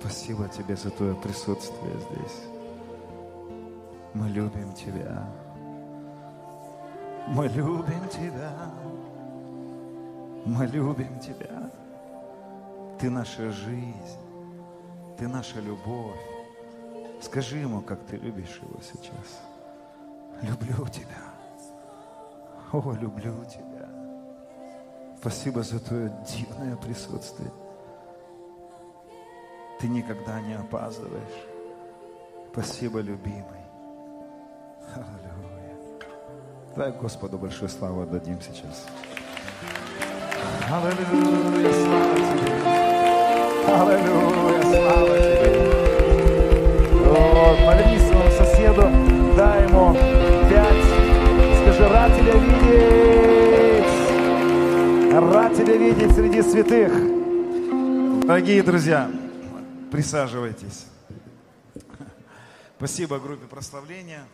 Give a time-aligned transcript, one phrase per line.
[0.00, 2.42] Спасибо Тебе за Твое присутствие здесь.
[4.14, 5.28] Мы любим Тебя.
[7.28, 8.52] Мы любим Тебя.
[10.44, 11.70] Мы любим Тебя.
[12.98, 14.18] Ты наша жизнь.
[15.18, 16.20] Ты наша любовь.
[17.20, 19.40] Скажи ему, как ты любишь его сейчас.
[20.42, 21.34] Люблю тебя.
[22.72, 23.88] О, люблю тебя.
[25.18, 27.50] Спасибо за твое дивное присутствие.
[29.78, 31.46] Ты никогда не опаздываешь.
[32.52, 33.44] Спасибо, любимый.
[34.94, 35.76] Аллилуйя.
[36.74, 38.86] Дай Господу большую славу отдадим сейчас.
[40.70, 42.52] Аллилуйя, слава тебе.
[43.68, 45.50] Аллилуйя, слава тебе.
[47.04, 48.84] Вот, повернись своему соседу,
[49.36, 49.94] дай ему
[50.48, 50.86] пять.
[51.60, 53.96] Скажи, рад тебя видеть.
[55.12, 56.92] Рад тебя видеть среди святых.
[58.26, 59.08] Дорогие друзья,
[59.96, 60.84] присаживайтесь.
[62.76, 64.28] Спасибо группе прославления.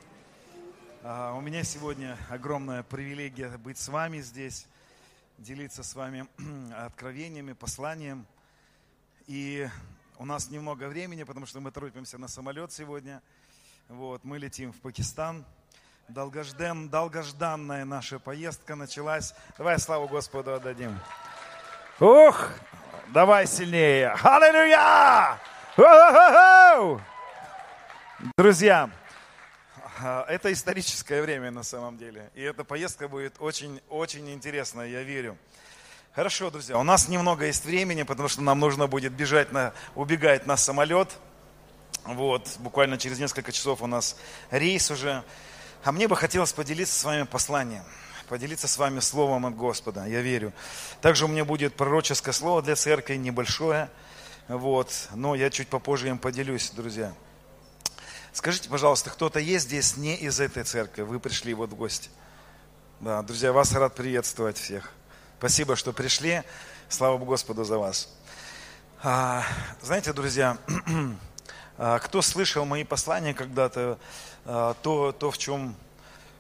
[1.05, 4.67] А, у меня сегодня огромная привилегия быть с вами здесь,
[5.39, 6.27] делиться с вами
[6.85, 8.27] откровениями, посланием.
[9.29, 9.69] И
[10.19, 13.23] у нас немного времени, потому что мы торопимся на самолет сегодня.
[13.89, 15.45] Вот, мы летим в Пакистан.
[16.09, 19.33] Долгождан, долгожданная наша поездка началась.
[19.57, 20.99] Давай славу Господу отдадим.
[22.01, 22.51] Ух,
[23.13, 24.09] давай сильнее.
[24.25, 25.39] Аллилуйя!
[28.37, 28.91] Друзья,
[30.29, 32.31] это историческое время на самом деле.
[32.35, 35.39] И эта поездка будет очень-очень интересная, я верю.
[36.15, 40.47] Хорошо, друзья, у нас немного есть времени, потому что нам нужно будет бежать на, убегать
[40.47, 41.09] на самолет.
[42.05, 44.19] Вот, буквально через несколько часов у нас
[44.51, 45.25] рейс уже.
[45.85, 47.85] А мне бы хотелось поделиться с вами посланием,
[48.29, 50.53] поделиться с вами словом от Господа, я верю.
[51.01, 53.89] Также у меня будет пророческое слово для церкви, небольшое,
[54.49, 57.13] вот, но я чуть попозже им поделюсь, друзья.
[58.33, 62.11] Скажите, пожалуйста, кто-то есть здесь не из этой церкви, вы пришли вот в гости?
[63.01, 64.93] Да, друзья, вас рад приветствовать всех.
[65.39, 66.43] Спасибо, что пришли.
[66.89, 68.09] Слава Господу за вас.
[69.03, 69.45] А,
[69.83, 70.57] знаете, друзья,
[71.79, 73.99] а, кто слышал мои послания когда-то,
[74.45, 75.75] а, то, то, в чем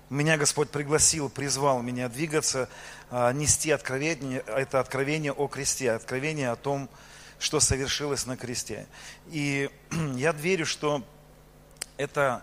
[0.08, 2.68] меня Господь пригласил, призвал меня двигаться,
[3.10, 6.88] нести откровение, это откровение о кресте, откровение о том,
[7.60, 8.86] совершилось на кресте.
[9.30, 9.70] И
[10.16, 11.02] я верю, что
[11.96, 12.42] это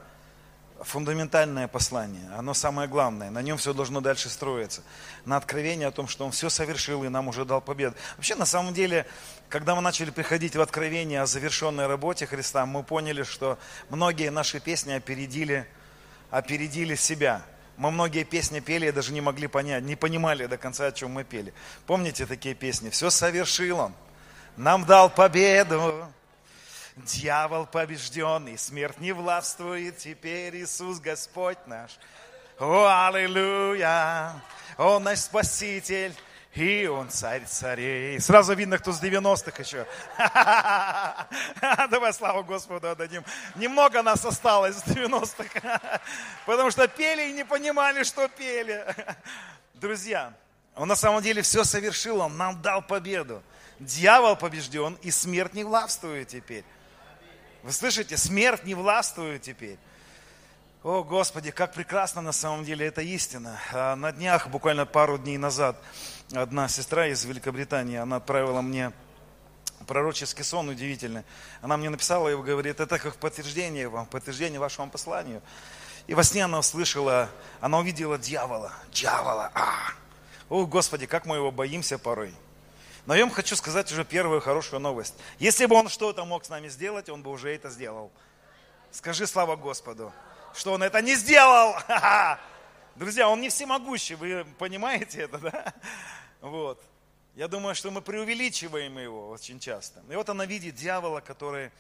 [0.83, 4.81] фундаментальное послание, оно самое главное, на нем все должно дальше строиться.
[5.25, 7.95] На откровение о том, что Он все совершил и нам уже дал победу.
[8.15, 9.05] Вообще, на самом деле,
[9.49, 14.59] когда мы начали приходить в откровение о завершенной работе Христа, мы поняли, что многие наши
[14.59, 15.67] песни опередили,
[16.29, 17.41] опередили себя.
[17.77, 21.11] Мы многие песни пели и даже не могли понять, не понимали до конца, о чем
[21.11, 21.53] мы пели.
[21.85, 22.89] Помните такие песни?
[22.89, 23.93] Все совершил Он,
[24.59, 26.06] нам дал победу,
[26.97, 31.92] Дьявол побежденный, смерть не властвует, теперь Иисус Господь наш.
[32.59, 34.34] О, аллилуйя!
[34.78, 36.14] Он наш Спаситель,
[36.56, 38.20] и Он царь царей.
[38.20, 39.88] Сразу видно, кто с 90-х еще.
[41.90, 43.24] Давай славу Господу отдадим.
[43.56, 46.02] Немного нас осталось с 90-х,
[46.46, 48.86] потому что пели и не понимали, что пели.
[49.76, 50.34] Друзья,
[50.76, 53.41] Он на самом деле все совершил, Он нам дал победу.
[53.79, 56.66] Дьявол побежден, и смерть не властвует теперь.
[57.63, 59.78] Вы слышите, смерть не властвует теперь.
[60.84, 63.59] О, Господи, как прекрасно на самом деле это истина.
[63.73, 65.81] А на днях, буквально пару дней назад,
[66.34, 68.94] одна сестра из Великобритании, она отправила мне
[69.88, 71.23] пророческий сон удивительный.
[71.61, 75.41] Она мне написала и говорит, это как подтверждение вам, подтверждение вашему посланию.
[76.07, 77.29] И во сне она услышала,
[77.59, 79.51] она увидела дьявола, дьявола.
[79.53, 79.91] А!
[80.50, 82.34] О, Господи, как мы его боимся порой.
[83.09, 85.16] Но я вам хочу сказать уже первую хорошую новость.
[85.40, 88.12] Если бы он что-то мог с нами сделать, он бы уже это сделал.
[88.92, 90.14] Скажи слава Господу,
[90.53, 91.74] что он это не сделал.
[92.96, 95.73] Друзья, он не всемогущий, вы понимаете это, да?
[96.41, 96.84] Вот.
[97.34, 100.03] Я думаю, что мы преувеличиваем его очень часто.
[100.08, 101.72] И вот она видит дьявола, который,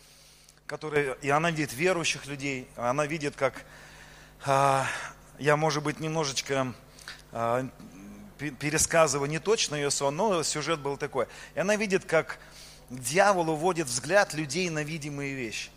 [0.65, 3.65] который и она видит верующих людей, она видит, как
[4.47, 4.87] а,
[5.37, 6.73] я, может быть, немножечко
[7.31, 7.69] а,
[8.39, 11.27] пересказываю не точно ее сон, но сюжет был такой.
[11.55, 12.39] И она видит, как
[12.89, 15.69] дьявол уводит взгляд людей на видимые вещи.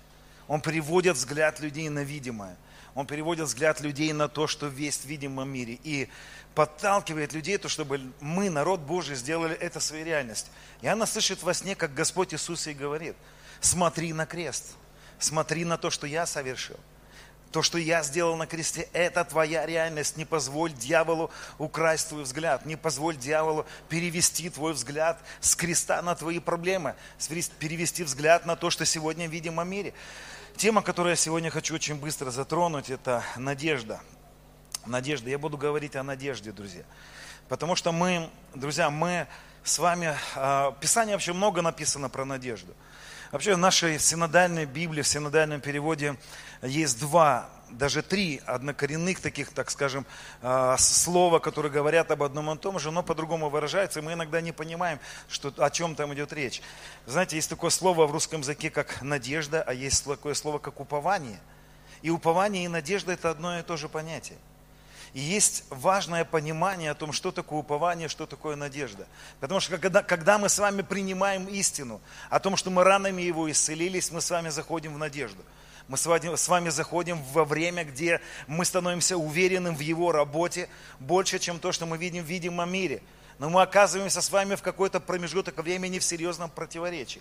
[0.48, 2.56] Он переводит взгляд людей на видимое.
[2.94, 5.78] Он переводит взгляд людей на то, что есть в видимом мире.
[5.82, 6.08] И
[6.54, 10.52] подталкивает людей, то, чтобы мы, народ Божий, сделали это своей реальностью.
[10.82, 13.16] И она слышит во сне, как Господь Иисус ей говорит,
[13.60, 14.74] смотри на крест,
[15.18, 16.78] смотри на то, что я совершил.
[17.52, 20.16] То, что я сделал на кресте, это твоя реальность.
[20.16, 22.64] Не позволь дьяволу украсть твой взгляд.
[22.64, 26.94] Не позволь дьяволу перевести твой взгляд с креста на твои проблемы.
[27.58, 29.92] Перевести взгляд на то, что сегодня видим о мире.
[30.56, 34.00] Тема, которую я сегодня хочу очень быстро затронуть, это надежда.
[34.86, 35.28] Надежда.
[35.28, 36.84] Я буду говорить о надежде, друзья.
[37.50, 39.26] Потому что мы, друзья, мы
[39.62, 42.74] с вами, а, Писание вообще много написано про надежду.
[43.32, 46.16] Вообще в нашей синодальной Библии, в синодальном переводе
[46.60, 50.04] есть два, даже три однокоренных таких, так скажем,
[50.42, 54.42] а, слова, которые говорят об одном и том же, но по-другому выражаются, и мы иногда
[54.42, 55.00] не понимаем,
[55.30, 56.60] что, о чем там идет речь.
[57.06, 61.40] Знаете, есть такое слово в русском языке, как надежда, а есть такое слово, как упование.
[62.02, 64.36] И упование и надежда– это одно и то же понятие.
[65.14, 69.06] И есть важное понимание о том, что такое упование, что такое надежда.
[69.40, 72.00] Потому что когда, когда мы с вами принимаем истину
[72.30, 75.42] о том, что мы ранами его исцелились, мы с вами заходим в надежду.
[75.88, 80.70] Мы с вами, с вами заходим во время, где мы становимся уверенным в Его работе
[80.98, 83.02] больше, чем то, что мы видим в видимом мире.
[83.38, 87.20] Но мы оказываемся с вами в какой-то промежуток времени в серьезном противоречии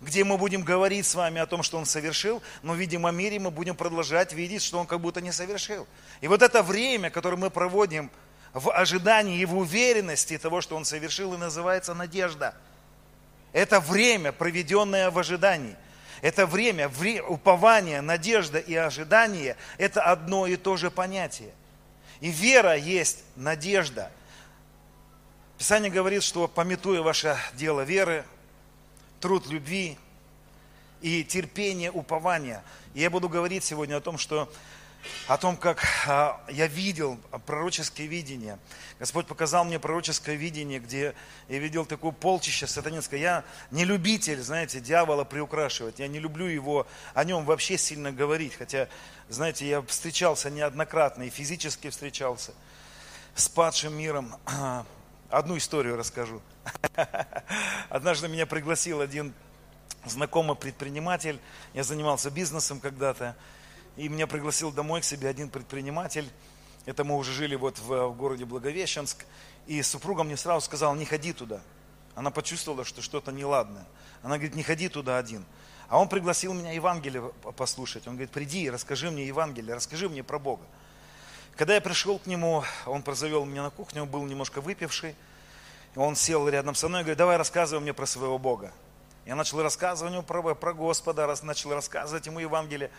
[0.00, 3.38] где мы будем говорить с вами о том, что Он совершил, но в видимом мире
[3.38, 5.86] мы будем продолжать видеть, что Он как будто не совершил.
[6.20, 8.10] И вот это время, которое мы проводим
[8.54, 12.54] в ожидании и в уверенности того, что Он совершил, и называется надежда.
[13.52, 15.76] Это время, проведенное в ожидании.
[16.22, 16.90] Это время,
[17.28, 21.50] упование, надежда и ожидание– это одно и то же понятие.
[22.20, 24.10] И вера есть надежда.
[25.56, 28.24] Писание говорит, что пометуя ваше дело веры,
[29.20, 29.96] труд любви
[31.00, 32.62] и терпение упования.
[32.94, 34.50] Я буду говорить сегодня о том, что
[35.28, 38.58] о том, как а, я видел пророческое видение.
[38.98, 41.14] Господь показал мне пророческое видение, где
[41.48, 43.18] я видел такое полчище сатанинское.
[43.18, 45.98] Я не любитель, знаете, дьявола приукрашивать.
[45.98, 48.54] Я не люблю его, о нем вообще сильно говорить.
[48.54, 48.88] Хотя,
[49.28, 52.52] знаете, я встречался неоднократно и физически встречался
[53.34, 54.34] с падшим миром.
[55.30, 56.42] Одну историю расскажу.
[57.88, 59.34] Однажды меня пригласил один
[60.04, 61.38] знакомый предприниматель.
[61.74, 63.36] Я занимался бизнесом когда-то.
[63.96, 66.28] И меня пригласил домой к себе один предприниматель.
[66.86, 69.24] Это мы уже жили вот в, в городе Благовещенск.
[69.66, 71.60] И супруга мне сразу сказала, не ходи туда.
[72.14, 73.86] Она почувствовала, что что-то неладное.
[74.22, 75.44] Она говорит, не ходи туда один.
[75.88, 78.06] А он пригласил меня Евангелие послушать.
[78.06, 80.62] Он говорит, приди расскажи мне Евангелие, расскажи мне про Бога.
[81.56, 85.14] Когда я пришел к нему, он провел меня на кухню, он был немножко выпивший.
[85.96, 88.72] Он сел рядом со мной и говорит, давай рассказывай мне про своего Бога.
[89.26, 92.90] Я начал рассказывать ему про, про Господа, раз, начал рассказывать ему Евангелие.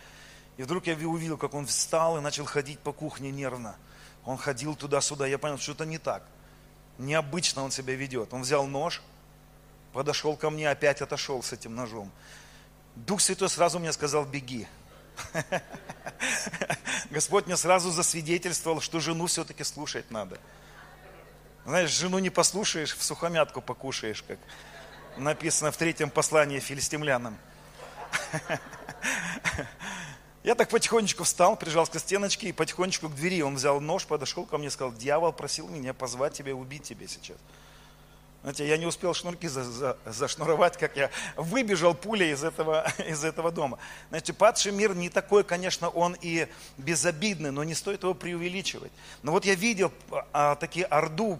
[0.56, 3.76] И вдруг я увидел, как он встал и начал ходить по кухне нервно.
[4.24, 6.22] Он ходил туда-сюда, я понял, что это не так.
[6.98, 8.32] Необычно он себя ведет.
[8.32, 9.02] Он взял нож,
[9.92, 12.10] подошел ко мне, опять отошел с этим ножом.
[12.94, 14.66] Дух Святой сразу мне сказал, беги.
[17.10, 20.38] Господь мне сразу засвидетельствовал, что жену все-таки слушать надо.
[21.64, 24.38] Знаешь, жену не послушаешь, в сухомятку покушаешь, как
[25.16, 27.38] написано в третьем послании филистимлянам.
[30.42, 33.42] Я так потихонечку встал, прижался к стеночке и потихонечку к двери.
[33.42, 37.06] Он взял нож, подошел ко мне и сказал, дьявол просил меня позвать тебя убить тебя
[37.06, 37.36] сейчас.
[38.42, 43.22] Знаете, я не успел шнурки за, за, зашнуровать, как я выбежал пулей из этого, из
[43.22, 43.78] этого дома.
[44.08, 48.90] Знаете, падший мир не такой, конечно, он и безобидный, но не стоит его преувеличивать.
[49.22, 49.92] Но вот я видел
[50.32, 51.38] а, такие орду,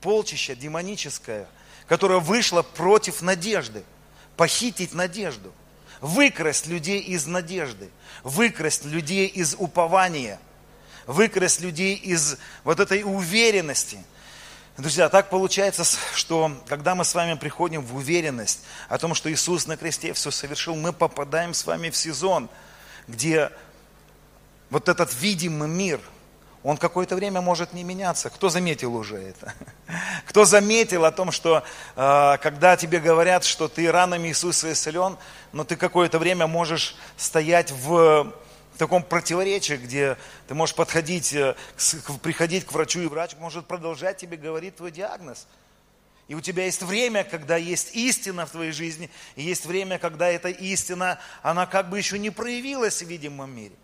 [0.00, 1.48] полчища демоническое,
[1.88, 3.82] которое вышло против надежды,
[4.36, 5.52] похитить надежду,
[6.00, 7.90] выкрасть людей из надежды,
[8.22, 10.38] выкрасть людей из упования,
[11.08, 13.98] выкрасть людей из вот этой уверенности–
[14.76, 15.84] Друзья, так получается,
[16.16, 20.32] что когда мы с вами приходим в уверенность о том, что Иисус на кресте все
[20.32, 22.50] совершил, мы попадаем с вами в сезон,
[23.06, 23.52] где
[24.70, 26.00] вот этот видимый мир,
[26.64, 28.30] он какое-то время может не меняться.
[28.30, 29.54] Кто заметил уже это?
[30.26, 31.62] Кто заметил о том, что
[31.94, 35.18] э, когда тебе говорят, что ты ранами Иисуса исцелен,
[35.52, 38.34] но ты какое-то время можешь стоять в
[38.74, 40.16] в таком противоречии, где
[40.48, 41.54] ты можешь подходить, э,
[42.22, 45.46] приходить к врачу, и врач может продолжать тебе говорить твой диагноз.
[46.26, 50.28] И у тебя есть время, когда есть истина в твоей жизни, и есть время, когда
[50.28, 53.74] эта истина, она как бы еще не проявилась в видимом мире.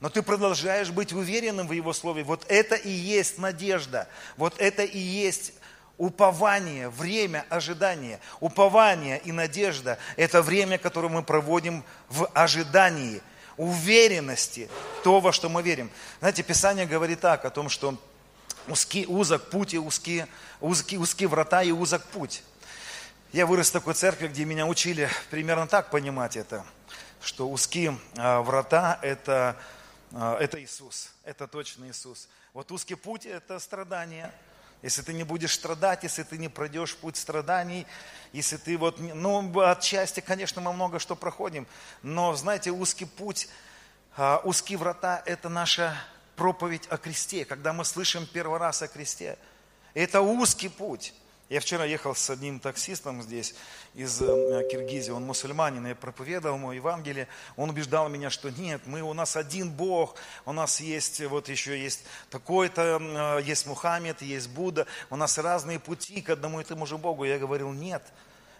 [0.00, 2.22] Но ты продолжаешь быть уверенным в Его Слове.
[2.22, 4.06] Вот это и есть надежда.
[4.36, 5.52] Вот это и есть
[5.96, 8.20] упование, время ожидания.
[8.38, 13.20] Упование и надежда– это время, которое мы проводим в ожидании–
[13.58, 14.70] уверенности
[15.04, 15.90] то, во что мы верим.
[16.20, 17.98] Знаете, Писание говорит так, о том, что
[18.68, 20.26] узкий, узок путь и узкие,
[20.60, 22.42] узкие, узкие врата и узок путь.
[23.32, 26.64] Я вырос в такой церкви, где меня учили примерно так понимать это,
[27.20, 29.54] что узкие а, врата– это
[30.12, 32.28] А, это Иисус, это точно Иисус.
[32.54, 34.32] Вот узкий путь– это страдание.
[34.82, 37.86] Если ты не будешь страдать, если ты не пройдешь путь страданий,
[38.32, 41.66] если ты вот, ну, отчасти, конечно, мы много что проходим,
[42.02, 43.48] но, знаете, узкий путь,
[44.16, 45.96] а, узкие врата– это наша
[46.36, 49.36] проповедь о кресте, когда мы слышим первый раз о кресте.
[49.94, 51.12] Это узкий путь.
[51.48, 53.54] Я вчера ехал с одним таксистом здесь
[53.94, 57.26] из э, Киргизии, он мусульманин, я проповедовал ему Евангелие,
[57.56, 61.82] он убеждал меня, что нет, мы, у нас один Бог, у нас есть, вот еще
[61.82, 66.84] есть такой-то, э, есть Мухаммед, есть Будда, у нас разные пути к одному и тому
[66.84, 67.24] же Богу.
[67.24, 68.02] Я говорил, нет,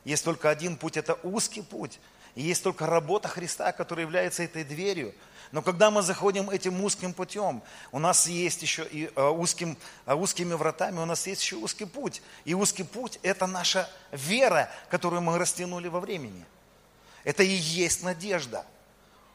[0.06, 2.00] есть только один путь, это узкий путь,
[2.36, 5.14] и есть только работа Христа, которая является этой дверью–
[5.50, 10.14] но когда мы заходим этим узким путем, у нас есть еще и э, узким, э,
[10.14, 12.20] узкими вратами, у нас есть еще узкий путь.
[12.44, 16.44] И узкий путь– это наша вера, которую мы растянули во времени.
[17.24, 18.66] Это и есть надежда.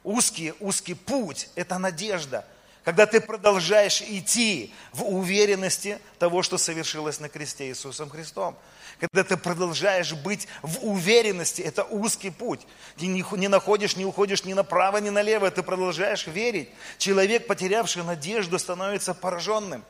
[0.03, 2.45] Узкий, узкий путь– это надежда.
[2.83, 8.57] Когда ты продолжаешь идти в уверенности того, что совершилось на кресте Иисусом Христом–
[8.99, 12.61] когда ты продолжаешь быть в уверенности, это узкий путь.
[12.97, 16.69] Ты не, находишь, не уходишь ни направо, ни налево, ты продолжаешь верить.
[16.97, 19.83] Человек, потерявший надежду, становится пораженным.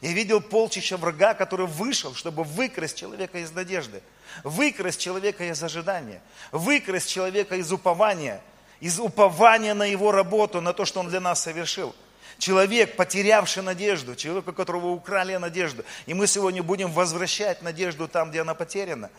[0.00, 4.02] Я видел полчища врага, который вышел, чтобы выкрасть человека из надежды,
[4.42, 6.20] выкрасть человека из ожидания,
[6.50, 8.40] выкрасть человека из упования,
[8.80, 11.94] из упования на его работу, на то, что он для нас совершил–
[12.42, 15.84] Человек, потерявший надежду, человек, у которого украли надежду.
[16.06, 19.10] И мы сегодня будем возвращать надежду там, где она потеряна.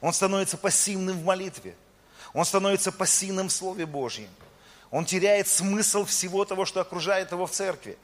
[0.00, 1.74] Он становится пассивным в молитве.
[2.32, 4.30] Он становится пассивным в Слове Божьем.
[4.90, 7.98] Он теряет смысл всего того, что окружает его в церкви.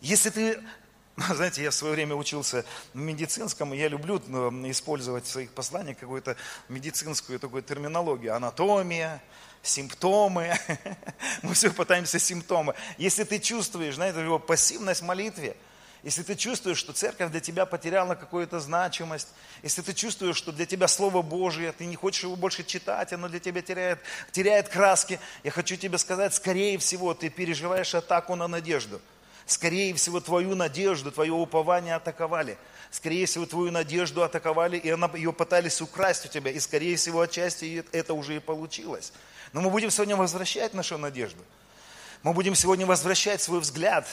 [0.00, 0.60] Если ты
[1.16, 5.52] знаете, я в свое время учился в медицинском, и я люблю ну, использовать в своих
[5.52, 6.34] посланиях какую-то
[6.68, 8.34] медицинскую такую терминологию.
[8.34, 9.22] Анатомия,
[9.62, 10.56] симптомы.
[11.42, 12.74] Мы все пытаемся симптомы.
[12.98, 15.56] Если ты чувствуешь, знаете, его пассивность в молитве,
[16.02, 19.28] если ты чувствуешь, что церковь для тебя потеряла какую-то значимость,
[19.62, 23.28] если ты чувствуешь, что для тебя Слово Божие, ты не хочешь его больше читать, оно
[23.28, 24.00] для тебя теряет,
[24.32, 29.00] теряет краски, я хочу тебе сказать, скорее всего, ты переживаешь атаку на надежду.
[29.52, 32.56] Скорее всего, твою надежду, твое упование атаковали.
[32.90, 36.50] Скорее всего, твою надежду атаковали, и она, ее пытались украсть у тебя.
[36.50, 39.12] И, скорее всего, отчасти это уже и получилось.
[39.52, 41.42] Но мы будем сегодня возвращать нашу надежду.
[42.22, 44.08] Мы будем сегодня возвращать свой взгляд.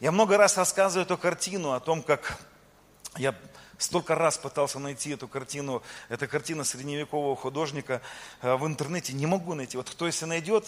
[0.00, 2.38] Я много раз рассказываю эту картину о том, как
[3.18, 3.34] я
[3.76, 5.82] столько раз пытался найти эту картину.
[6.08, 8.00] Это картина средневекового художника
[8.40, 9.12] э, в интернете.
[9.12, 9.76] Не могу найти.
[9.76, 10.66] Вот кто если найдет,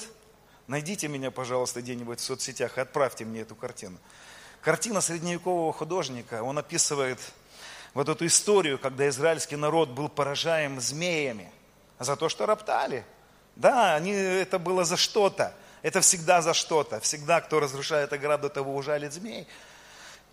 [0.72, 3.98] найдите меня, пожалуйста, где-нибудь в соцсетях и отправьте мне эту картину.
[4.62, 6.42] Картина средневекового художника.
[6.42, 7.18] Он описывает
[7.92, 11.52] вот эту историю, когда израильский народ был поражаем змеями
[11.98, 13.04] за то, что роптали.
[13.54, 15.54] Да, они, это было за что-то.
[15.82, 17.00] Это всегда за что-то.
[17.00, 19.46] Всегда, кто разрушает ограду, того ужалит змей.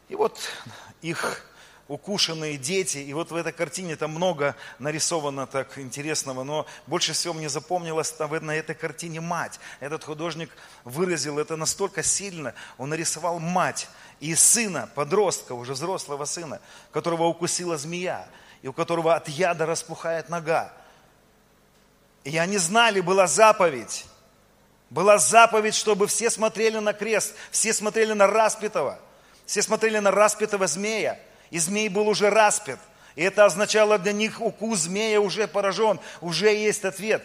[0.08, 0.40] И вот
[1.02, 1.46] их
[1.90, 3.00] укушенные дети.
[3.00, 8.12] И вот в этой картине там много нарисовано так интересного, но больше всего мне запомнилось
[8.12, 9.60] там, на этой картине мать.
[9.82, 10.52] Этот художник
[10.86, 13.90] выразил это настолько сильно, он нарисовал мать
[14.22, 18.30] и сына, подростка, уже взрослого сына, которого укусила змея,
[18.62, 20.72] и у которого от яда распухает нога.
[22.24, 24.06] И они знали, была заповедь.
[24.92, 29.00] Была заповедь, чтобы все смотрели на крест, все смотрели на распятого,
[29.46, 31.20] все смотрели на распятого змея.
[31.52, 32.80] И змей был уже распят.
[33.16, 37.24] И это означало для них укус змея уже поражен, уже есть ответ.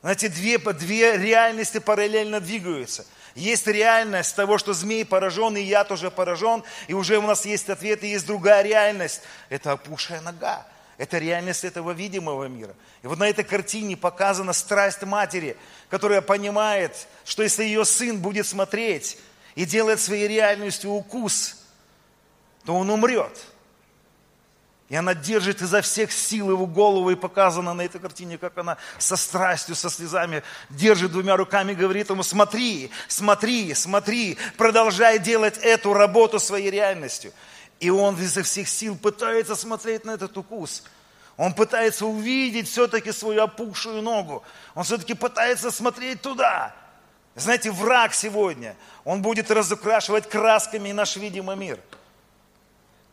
[0.00, 3.04] Знаете, две, две реальности параллельно двигаются.
[3.34, 7.68] Есть реальность того, что змей поражен, и я тоже поражен, и уже у нас есть
[7.68, 9.22] ответ, и есть другая реальность.
[9.48, 10.66] Это опухшая нога.
[10.98, 12.74] Это реальность этого видимого мира.
[13.02, 15.56] И вот на этой картине показана страсть матери,
[15.88, 19.16] которая понимает, что если ее сын будет смотреть
[19.54, 21.57] и делает своей реальностью укус,
[22.68, 23.46] то он умрет.
[24.90, 28.76] И она держит изо всех сил его голову, и показано на этой картине, как она
[28.98, 35.94] со страстью, со слезами держит двумя руками, говорит ему, смотри, смотри, смотри, продолжай делать эту
[35.94, 37.32] работу своей реальностью.
[37.80, 40.84] И он изо всех сил пытается смотреть на этот укус.
[41.38, 44.42] Он пытается увидеть все-таки свою опухшую ногу.
[44.74, 46.74] Он все-таки пытается смотреть туда.
[47.34, 51.80] Знаете, враг сегодня, он будет разукрашивать красками наш видимый мир.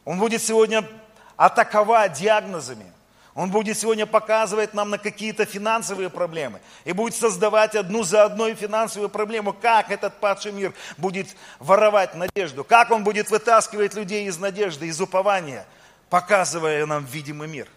[0.06, 0.88] Он будет сегодня
[1.36, 2.86] атаковать диагнозами.
[3.34, 6.62] Он будет сегодня показывать нам на какие-то финансовые проблемы.
[6.86, 9.52] И будет создавать одну за одной финансовую проблему.
[9.52, 12.64] Как этот падший мир будет воровать надежду.
[12.64, 15.66] Как он будет вытаскивать людей из надежды, из упования,
[16.10, 17.68] показывая нам видимый мир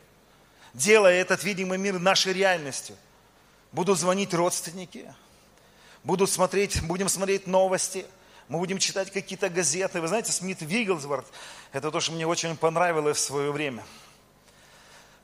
[0.74, 2.96] делая этот видимый мир нашей реальностью.
[3.72, 5.12] Будут звонить родственники,
[6.04, 8.06] будут смотреть, будем смотреть новости,
[8.48, 10.00] Мы будем читать какие-то газеты.
[10.00, 11.26] Вы знаете, Смит Вигглсворт,
[11.72, 13.84] это то, что мне очень понравилось в свое время.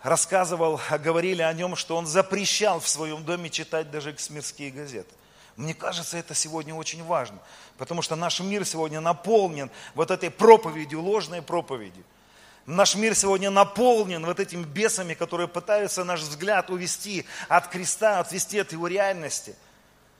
[0.02, 5.11] Рассказывал, говорили о нем, что он запрещал в своем доме читать даже эксмирские газеты.
[5.57, 7.38] Мне кажется, это сегодня очень важно,
[7.78, 12.04] потому что наш мир сегодня наполнен вот этой проповедью, ложной проповедью.
[12.66, 18.59] Наш мир сегодня наполнен вот этими бесами, которые пытаются наш взгляд увести от креста, отвести
[18.59, 19.54] от его реальности.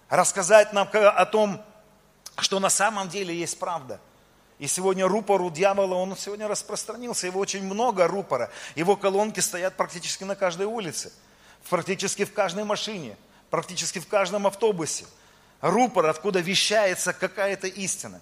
[0.09, 1.63] Рассказать нам о том,
[2.39, 4.01] что на самом деле есть правда.
[4.59, 8.51] И сегодня рупор у дьявола, он сегодня распространился, его очень много рупора.
[8.77, 11.13] Его колонки стоят практически на каждой улице,
[11.69, 13.17] практически в каждой машине,
[13.51, 15.07] практически в каждом автобусе.
[15.61, 18.21] Рупор, откуда вещается какая-то истина.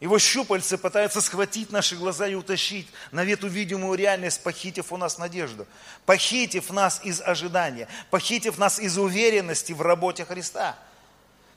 [0.00, 5.16] Его щупальцы пытаются схватить наши глаза и утащить на эту видимую реальность, похитив у нас
[5.16, 5.66] надежду,
[6.04, 10.76] похитив нас из ожидания, похитив нас из уверенности в работе Христа–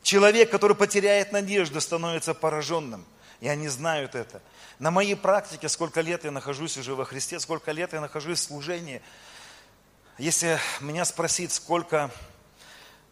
[0.05, 3.03] Человек, который потеряет надежду, становится пораженным.
[3.39, 4.39] И они знают это.
[4.77, 8.43] На моей практике, сколько лет я нахожусь уже во Христе, сколько лет я нахожусь в
[8.43, 9.01] служении,
[10.19, 12.11] если меня спросить, сколько,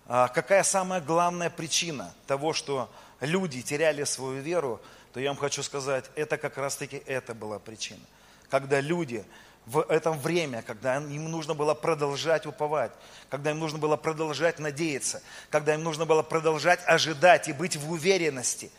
[0.05, 4.79] а, какая самая главная причина того, что люди теряли свою веру,
[5.13, 8.05] то я вам хочу сказать, это как раз-таки это была причина.
[8.51, 9.25] Когда люди
[9.65, 12.91] в это время, когда им нужно было продолжать уповать,
[13.29, 17.91] когда им нужно было продолжать надеяться, когда им нужно было продолжать ожидать и быть в
[17.91, 18.71] уверенности.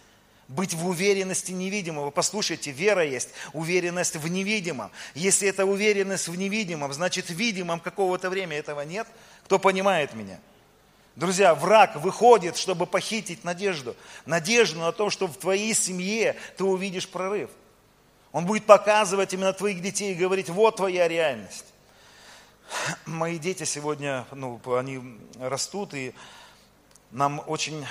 [0.47, 2.11] Быть в уверенности невидимого.
[2.11, 4.91] Послушайте, вера есть уверенность в невидимом.
[5.15, 9.07] Если это уверенность в невидимом, значит видимом какого-то времени этого нет.
[9.47, 10.39] Кто понимает меня?
[11.17, 13.97] Друзья, враг выходит, чтобы похитить надежду.
[14.27, 17.49] Надежду на то, что в твоей семье ты увидишь прорыв.
[18.35, 21.67] Он будет показывать именно твоих детей и говорить, вот твоя реальность.
[23.07, 26.13] Мои дети сегодня, ну, они растут, и
[27.13, 27.87] нам очень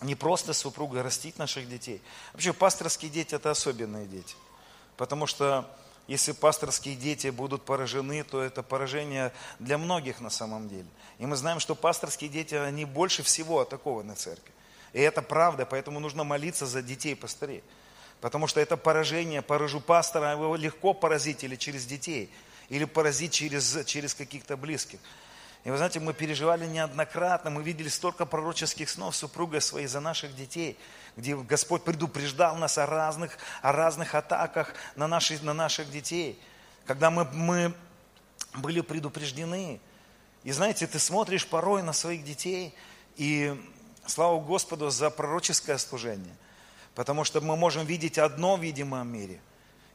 [0.00, 2.00] не просто супругой растить наших детей.
[2.32, 4.34] Вообще, пасторские дети– это особенные дети.
[4.96, 5.70] Потому что
[6.06, 10.86] если пасторские дети будут поражены, то это поражение для многих на самом деле.
[11.18, 14.54] И мы знаем, что пасторские дети, они больше всего атакованы церкви.
[14.94, 17.62] И это правда, поэтому нужно молиться за детей пастырей.
[18.20, 22.32] Потому что это поражение, поражу пастора, его легко поразить или через детей,
[22.68, 25.00] или поразить через, через каких-то близких.
[25.64, 30.36] И вы знаете, мы переживали неоднократно, мы видели столько пророческих снов супруга своей за наших
[30.36, 30.78] детей,
[31.16, 36.38] где Господь предупреждал нас о разных, о разных атаках на, наши, на наших детей.
[36.84, 37.74] Когда мы, мы
[38.54, 39.80] были предупреждены.
[40.42, 42.74] И знаете, ты смотришь порой на своих детей,
[43.16, 43.58] и
[44.06, 46.34] слава Господу за пророческое служение.
[46.94, 49.40] Потому что мы можем видеть одно в видимом мире.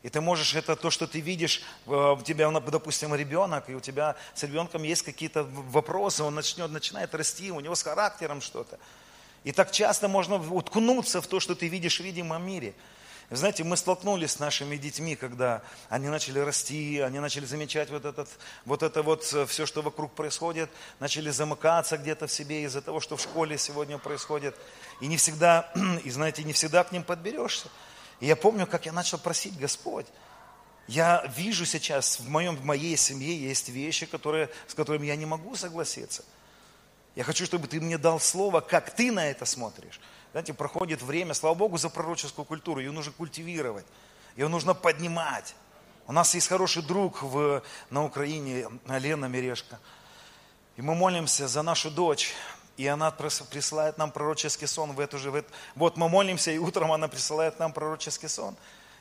[0.02, 3.82] И ты можешь, это то, что ты видишь, э, у тебя, допустим, ребенок, и у
[3.82, 8.80] тебя с ребенком есть какие-то вопросы, он начнет, начинает расти, у него с характером что-то.
[9.44, 12.74] И так часто можно уткнуться в то, что ты видишь в видимом мире.
[13.32, 18.28] Знаете, мы столкнулись с нашими детьми, когда они начали расти, они начали замечать вот, этот,
[18.66, 23.00] вот это вот э, все, что вокруг происходит, начали замыкаться где-то в себе из-за того,
[23.00, 24.56] что в школе сегодня происходит.
[25.00, 25.72] И не всегда,
[26.04, 27.68] и знаете, не всегда к ним подберешься.
[28.20, 30.08] И я помню, как я начал просить Господь.
[30.88, 35.28] Я вижу сейчас, в, моем, в моей семье есть вещи, которые, с которыми я не
[35.28, 36.26] могу согласиться.
[37.16, 40.00] Я хочу, чтобы ты мне дал слово, как ты на это смотришь.
[40.32, 42.80] Знаете, проходит время, слава Богу, за пророческую культуру.
[42.80, 43.86] Ее нужно культивировать,
[44.36, 45.56] ее нужно поднимать.
[46.08, 49.80] У нас есть хороший друг в, на Украине, Лена Мережка.
[50.76, 52.34] И мы молимся за нашу дочь.
[52.78, 55.32] И она присылает нам пророческий сон в эту же...
[55.32, 55.50] В эту...
[55.76, 58.56] Вот мы молимся, и утром она присылает нам пророческий сон.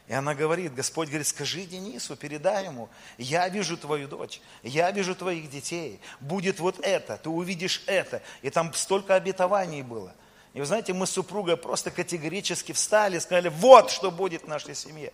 [0.08, 5.14] И она говорит, Господь говорит, скажи Денису, передай ему, я вижу твою дочь, я вижу
[5.14, 8.22] твоих детей, будет вот это, ты увидишь это.
[8.42, 10.12] И там столько обетований было–
[10.54, 14.74] и вы знаете, мы с супругой просто категорически встали, сказали, вот что будет в нашей
[14.74, 15.12] семье.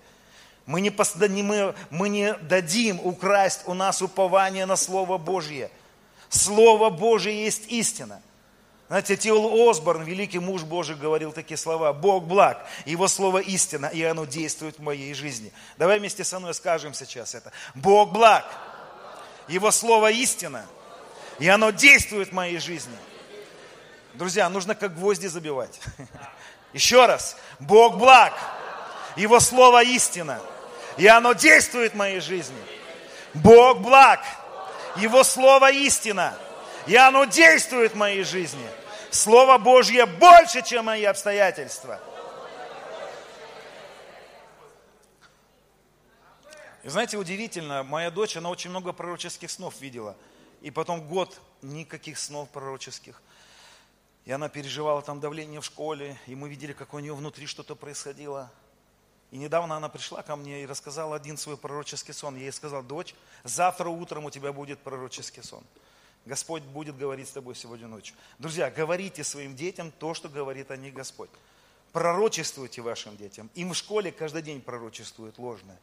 [0.66, 0.90] Мы не,
[1.42, 5.70] мы, мы не дадим украсть у нас упование на Слово Божье.
[6.30, 8.22] Слово Божье есть истина.
[8.88, 11.92] Знаете, Тил Осборн, великий муж Божий, говорил такие слова.
[11.92, 15.52] Бог благ, Его Слово истина, и оно действует в моей жизни.
[15.78, 17.50] Давай вместе со мной скажем сейчас это.
[17.74, 18.44] Бог благ,
[19.48, 20.66] Его Слово истина,
[21.38, 22.96] и оно действует в моей жизни.
[24.14, 25.80] Друзья, нужно как гвозди забивать.
[26.72, 27.36] Еще раз.
[27.58, 28.32] Бог благ.
[29.16, 30.40] Его слово истина.
[30.96, 32.56] И оно действует в моей жизни.
[33.32, 34.20] Бог благ.
[34.96, 36.36] Его слово истина.
[36.86, 38.66] И оно действует в моей жизни.
[39.10, 42.00] Слово Божье больше, чем мои обстоятельства.
[46.82, 50.16] И знаете, удивительно, моя дочь, она очень много пророческих снов видела.
[50.60, 53.22] И потом год никаких снов пророческих.
[54.26, 57.74] И она переживала там давление в школе, и мы видели, как у нее внутри что-то
[57.74, 58.50] происходило.
[59.30, 62.36] И недавно она пришла ко мне и рассказала один свой пророческий сон.
[62.36, 65.64] Я ей сказал, дочь, завтра утром у тебя будет пророческий сон.
[66.26, 68.16] Господь будет говорить с тобой сегодня ночью.
[68.38, 71.30] Друзья, говорите своим детям то, что говорит о них Господь.
[71.92, 73.50] Пророчествуйте вашим детям.
[73.54, 75.78] Им в школе каждый день пророчествуют ложное.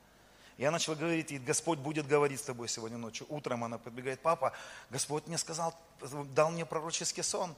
[0.58, 3.26] Я начал говорить, и Господь будет говорить с тобой сегодня ночью.
[3.30, 4.54] Утром она подбегает, папа,
[4.90, 5.76] Господь мне сказал,
[6.36, 7.56] дал мне пророческий сон.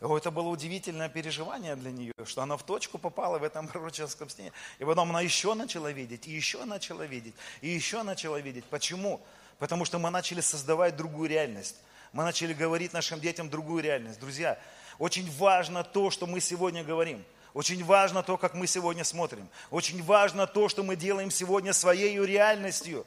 [0.00, 4.30] О, это было удивительное переживание для нее, что она в точку попала в этом пророческом
[4.30, 4.52] сне.
[4.78, 8.64] И потом она еще начала видеть, и еще начала видеть, и еще начала видеть.
[8.66, 9.20] Почему?
[9.58, 11.76] Потому что мы начали создавать другую реальность.
[12.12, 14.18] Мы начали говорить нашим детям другую реальность.
[14.18, 14.58] Друзья,
[14.98, 17.24] очень важно то, что мы сегодня говорим.
[17.54, 19.48] Очень важно то, как мы сегодня смотрим.
[19.70, 23.06] Очень важно то, что мы делаем сегодня своей реальностью.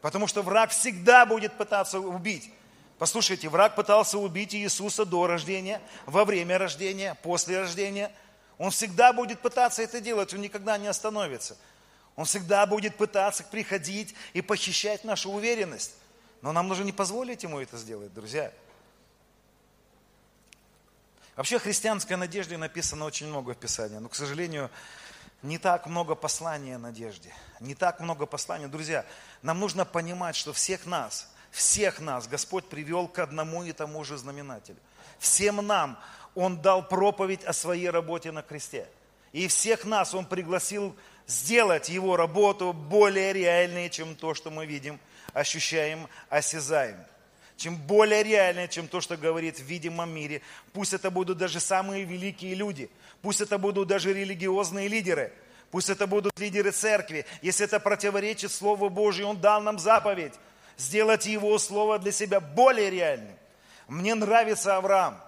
[0.00, 2.50] Потому что враг всегда будет пытаться убить.
[2.98, 8.12] Послушайте, враг пытался убить Иисуса до рождения, во время рождения, после рождения.
[8.58, 11.56] Он всегда будет пытаться это делать, он никогда не остановится.
[12.14, 15.94] Он всегда будет пытаться приходить и похищать нашу уверенность.
[16.42, 18.52] Но нам нужно не позволить ему это сделать, друзья.
[21.36, 24.70] Вообще христианской надежде написано очень много в Писании, но, к сожалению,
[25.42, 28.66] не так много послания о надежде, не так много посланий.
[28.66, 29.06] Друзья,
[29.40, 34.18] нам нужно понимать, что всех нас, всех нас Господь привел к одному и тому же
[34.18, 34.78] знаменателю.
[35.18, 35.98] Всем нам
[36.34, 38.86] Он дал проповедь о своей работе на кресте.
[39.32, 40.94] И всех нас Он пригласил
[41.26, 45.00] сделать Его работу более реальной, чем то, что мы видим,
[45.32, 46.96] ощущаем, осязаем.
[47.56, 50.42] Чем более реальной, чем то, что говорит в видимом мире.
[50.72, 52.90] Пусть это будут даже самые великие люди.
[53.20, 55.32] Пусть это будут даже религиозные лидеры.
[55.70, 57.24] Пусть это будут лидеры церкви.
[57.40, 60.34] Если это противоречит Слову Божьему, Он дал нам заповедь
[60.76, 63.36] сделать Его Слово для себя более реальным.
[63.88, 65.20] Мне нравится Авраам.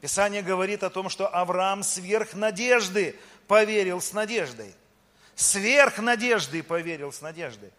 [0.00, 3.16] Писание говорит о том, что Авраам сверх надежды
[3.46, 4.74] поверил с надеждой.
[5.34, 7.70] Сверх надежды поверил с надеждой.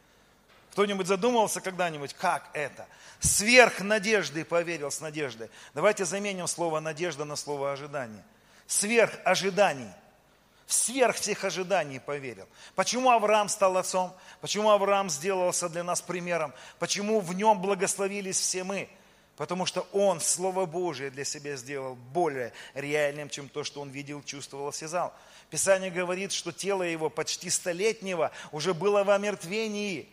[0.76, 2.86] Кто-нибудь задумывался когда-нибудь, как это?
[3.22, 5.50] Сверх надежды поверил с надеждой.
[5.74, 8.22] Давайте заменим слово надежда на слово ожидание.
[8.68, 9.90] Сверх ожиданий–
[10.68, 12.46] сверх всех ожиданий поверил.
[12.76, 14.14] Почему Авраам стал отцом?
[14.42, 16.54] Почему Авраам сделался для нас примером?
[16.78, 18.90] Почему в нем благословились все мы?
[19.38, 24.24] Потому что он Слово Божие для себя сделал более реальным, чем то, что он видел,
[24.24, 25.14] чувствовал, осязал.
[25.50, 30.10] Писание говорит, что тело его почти столетнего уже было в омертвении.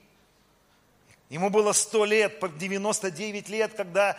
[1.32, 4.16] Ему было 100 лет, 99 лет, когда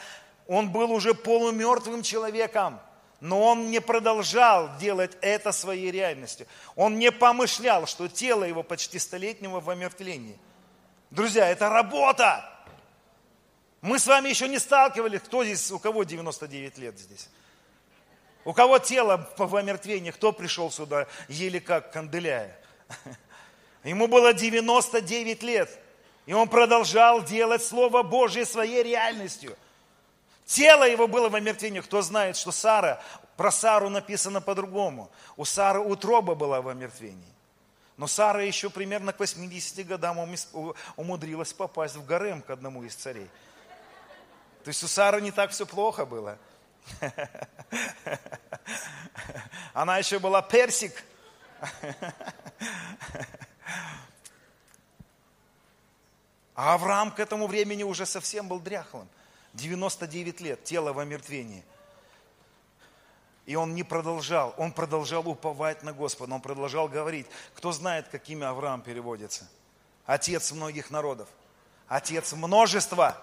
[0.47, 2.80] он был уже полумертвым человеком
[3.23, 6.45] но он не продолжал делать это своей реальностью.
[6.76, 10.38] Он не помышлял, что тело его почти столетнего в омертвлении.
[11.10, 12.43] Друзья, это работа.
[13.80, 15.21] Мы с вами еще не сталкивались.
[15.21, 17.30] Кто здесь, у кого 99 лет здесь?
[18.43, 22.60] У кого тело в омертвении, кто пришел сюда еле как канделяя?
[23.86, 25.69] Ему было 99 лет.
[26.25, 29.57] И он продолжал делать Слово Божье своей реальностью.
[30.45, 31.81] Тело его было в омертвении.
[31.81, 33.01] Кто знает, что Сара,
[33.38, 35.12] про Сару написано по-другому.
[35.36, 37.33] У Сары утроба была в омертвении.
[37.97, 40.17] Но Сара еще примерно к 80 годам
[40.95, 43.29] умудрилась попасть в гарем к одному из царей.
[44.63, 46.38] То есть у Сары не так все плохо было.
[49.73, 51.03] Она еще была персик.
[56.55, 59.07] А Авраам к этому времени уже совсем был дряхлым.
[59.53, 61.63] 99 лет, тело в омертвении.
[63.45, 67.27] И он не продолжал, он продолжал уповать на Господа, он продолжал говорить.
[67.55, 69.49] Кто знает, как имя Авраам переводится?
[70.05, 71.27] Отец многих народов,
[71.87, 73.17] отец множества.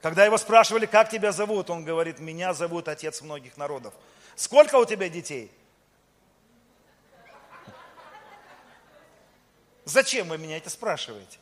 [0.00, 3.94] Когда его спрашивали, как тебя зовут, он говорит, меня зовут отец многих народов.
[4.36, 5.50] Сколько у тебя детей?
[9.84, 11.38] Зачем вы меня это спрашиваете?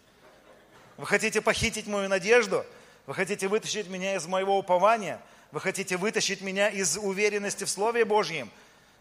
[1.02, 2.64] Вы хотите похитить мою надежду?
[3.06, 5.20] Вы хотите вытащить меня из моего упования?
[5.50, 8.48] Вы хотите вытащить меня из уверенности в Слове Божьем?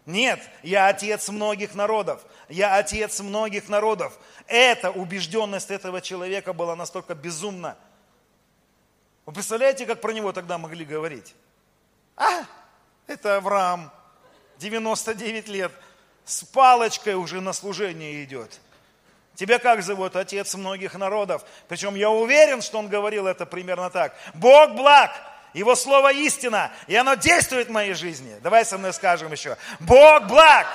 [0.04, 2.20] Нет, я отец многих народов.
[2.48, 4.18] Я отец многих народов.
[4.48, 7.76] Эта убежденность этого человека была настолько безумна.
[9.24, 11.36] Вы представляете, как про него тогда могли говорить?
[12.16, 12.46] А,
[13.06, 13.92] это Авраам,
[14.58, 15.70] 99 лет,
[16.24, 18.58] с палочкой уже на служение идет.
[19.34, 20.14] Тебя как зовут?
[20.16, 21.44] Отец многих народов.
[21.68, 24.14] Причем я уверен, что он говорил это примерно так.
[24.34, 25.10] Бог благ,
[25.54, 28.38] его слово истина, и оно действует в моей жизни.
[28.42, 29.56] Давай со мной скажем еще.
[29.80, 30.66] Бог благ,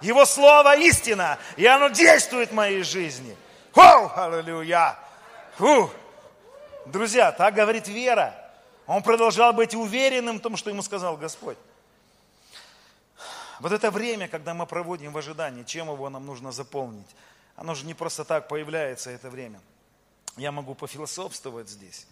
[0.00, 3.36] его слово истина, и оно действует в моей жизни.
[3.74, 4.98] Хоу, аллилуйя.
[5.56, 5.90] Фу.
[6.86, 8.34] Друзья, так говорит вера.
[8.86, 11.58] Он продолжал быть уверенным в том, что ему сказал Господь.
[13.60, 17.08] Вот это время, когда мы проводим в ожидании, чем его нам нужно заполнить?
[17.56, 19.60] Оно же не просто так появляется, это время.
[20.36, 22.06] Я могу пофилософствовать здесь.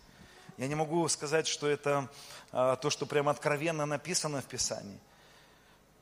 [0.56, 2.08] Я не могу сказать, что это
[2.52, 4.98] а, то, что прямо откровенно написано в Писании.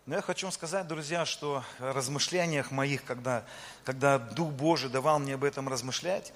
[0.07, 3.45] Но я хочу вам сказать, друзья, что в размышлениях моих, когда,
[3.85, 6.33] когда Дух Божий давал мне об этом размышлять,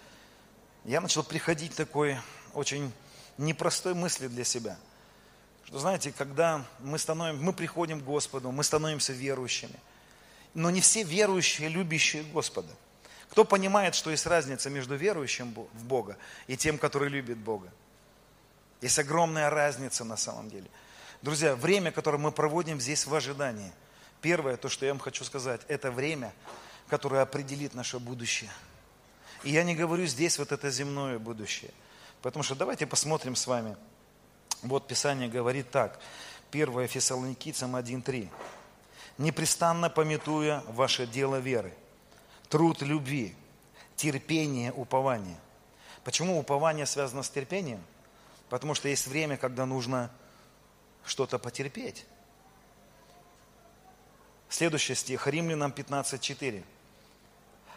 [0.85, 2.17] я начал приходить такой
[2.55, 2.93] очень
[3.39, 4.77] непростой мысли для себя.
[5.65, 9.79] Что, знаете, когда мы, становим, мы приходим к Господу, мы становимся верующими,
[10.55, 12.73] но не все верующие, любящие Господа.
[13.31, 17.69] Кто понимает, что есть разница между верующим в Бога и тем, который любит Бога?
[18.81, 20.69] Есть огромная разница на самом деле.
[21.23, 23.73] Друзья, время, которое мы проводим здесь в ожидании,
[24.21, 26.33] первое, то, что я вам хочу сказать, это время,
[26.89, 28.51] которое определит наше будущее–
[29.47, 31.71] и я не говорю здесь вот это земное будущее.
[32.21, 33.77] Потому что давайте посмотрим с вами.
[34.63, 36.01] Вот Писание говорит так.
[36.51, 38.29] 1 Фессалоникийцам 1.3.
[39.19, 41.73] «Непрестанно пометуя ваше дело веры,
[42.49, 43.35] труд любви,
[43.97, 45.39] терпение, упование».
[46.07, 47.83] Почему упование связано с терпением?
[48.49, 50.09] Потому что есть время, когда нужно
[51.05, 52.07] что-то потерпеть.
[54.49, 56.63] Следующий стих, Римлянам 15.4.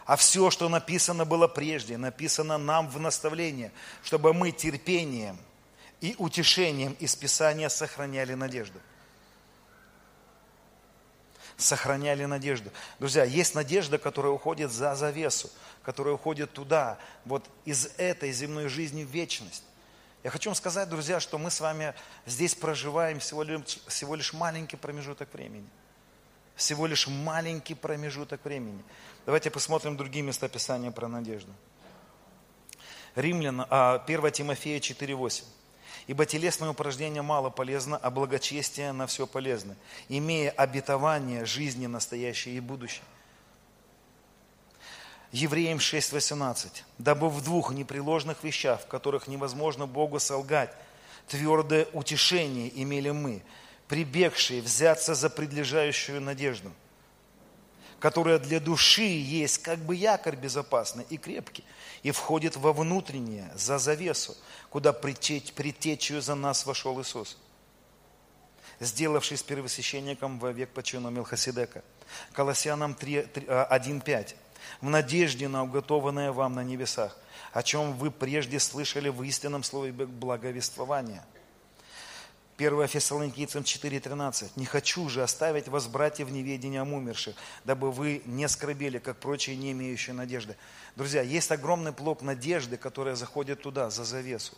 [0.04, 3.72] А все, что написано было прежде, написано нам в наставление,
[4.04, 5.36] чтобы мы терпением
[6.00, 8.80] и утешением из Писания сохраняли надежду.
[11.60, 12.70] Сохраняли надежду.
[12.98, 15.50] Друзья, есть надежда, которая уходит за завесу,
[15.82, 19.62] которая уходит туда, вот из этой земной жизни в вечность.
[20.22, 21.94] Я хочу вам сказать, друзья, что мы с вами
[22.26, 25.68] здесь проживаем всего лишь, всего лишь маленький промежуток времени.
[26.56, 28.82] Всего лишь маленький промежуток времени.
[29.24, 31.52] Давайте посмотрим другие места Писания про надежду.
[33.14, 35.44] Римлян, 1 а, Тимофея 4,8.
[36.06, 39.76] Ибо телесное упражнение мало полезно, а благочестие на все полезно,
[40.08, 43.02] имея обетование жизни настоящей и будущей.
[45.32, 46.82] Евреям 6.18.
[46.98, 50.74] Дабы в двух непреложных вещах, в которых невозможно Богу солгать,
[51.28, 53.42] твердое утешение имели мы,
[53.86, 56.72] прибегшие взяться за предлежащую надежду–
[58.00, 61.64] которая для души есть как бы якорь безопасный и крепкий,
[62.02, 64.36] и входит во внутреннее, за завесу,
[64.70, 67.36] куда притечь, притечью за нас вошел Иисус,
[68.80, 71.84] сделавшись первосвященником во век почину Милхасидека.
[72.32, 74.34] Колоссянам 1.5.
[74.80, 77.16] В надежде на уготованное вам на небесах,
[77.52, 81.24] о чем вы прежде слышали в истинном слове благовествования–
[82.60, 84.50] 1 Фессалоникийцам 4.13.
[84.56, 89.16] «Не хочу же оставить вас, братья, в неведении о умерших, дабы вы не скорбели, как
[89.16, 90.56] прочие, не имеющие надежды».
[90.94, 94.52] Друзья, есть огромный плод надежды, которая заходит туда, за завесу,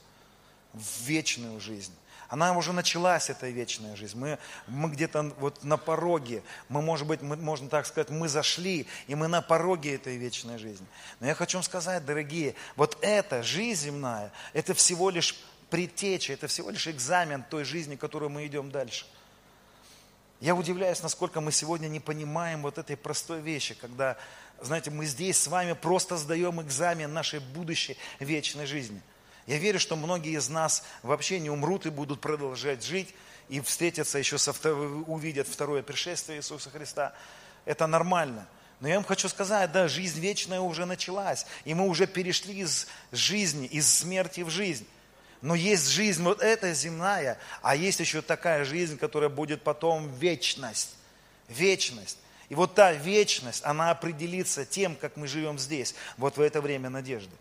[0.72, 1.92] в вечную жизнь.
[2.28, 4.18] Она уже началась, эта вечная жизнь.
[4.18, 8.88] Мы, мы где-то вот на пороге, мы, может быть, мы, можно так сказать, мы зашли,
[9.06, 10.86] и мы на пороге этой вечной жизни.
[11.20, 15.36] Но я хочу вам сказать, дорогие, вот эта жизнь земная, это всего лишь
[15.72, 19.06] предтеча, это всего лишь экзамен той жизни, которую мы идем дальше.
[20.38, 24.18] Я удивляюсь, насколько мы сегодня не понимаем вот этой простой вещи, когда,
[24.60, 29.00] знаете, мы здесь с вами просто сдаем экзамен нашей будущей вечной жизни.
[29.46, 33.14] Я верю, что многие из нас вообще не умрут и будут продолжать жить,
[33.48, 37.14] и встретятся еще, со, увидят второе пришествие Иисуса Христа.
[37.64, 38.46] Это нормально.
[38.80, 42.88] Но я вам хочу сказать, да, жизнь вечная уже началась, и мы уже перешли из
[43.10, 44.86] жизни, из смерти в жизнь.
[45.42, 50.94] Но есть жизнь вот эта земная, а есть еще такая жизнь, которая будет потом вечность.
[51.48, 52.18] Вечность.
[52.48, 56.90] И вот та вечность, она определится тем, как мы живем здесь, вот в это время
[56.90, 57.34] надежды.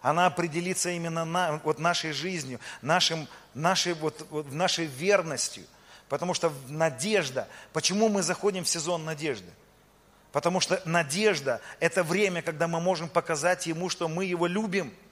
[0.00, 5.64] Она определится именно на, вот нашей жизнью, нашим, нашей, вот, вот, нашей верностью.
[6.08, 9.50] Потому что надежда, почему мы заходим в сезон надежды?
[10.32, 14.90] Потому что надежда– это время, когда мы можем показать Ему, что мы Его любим–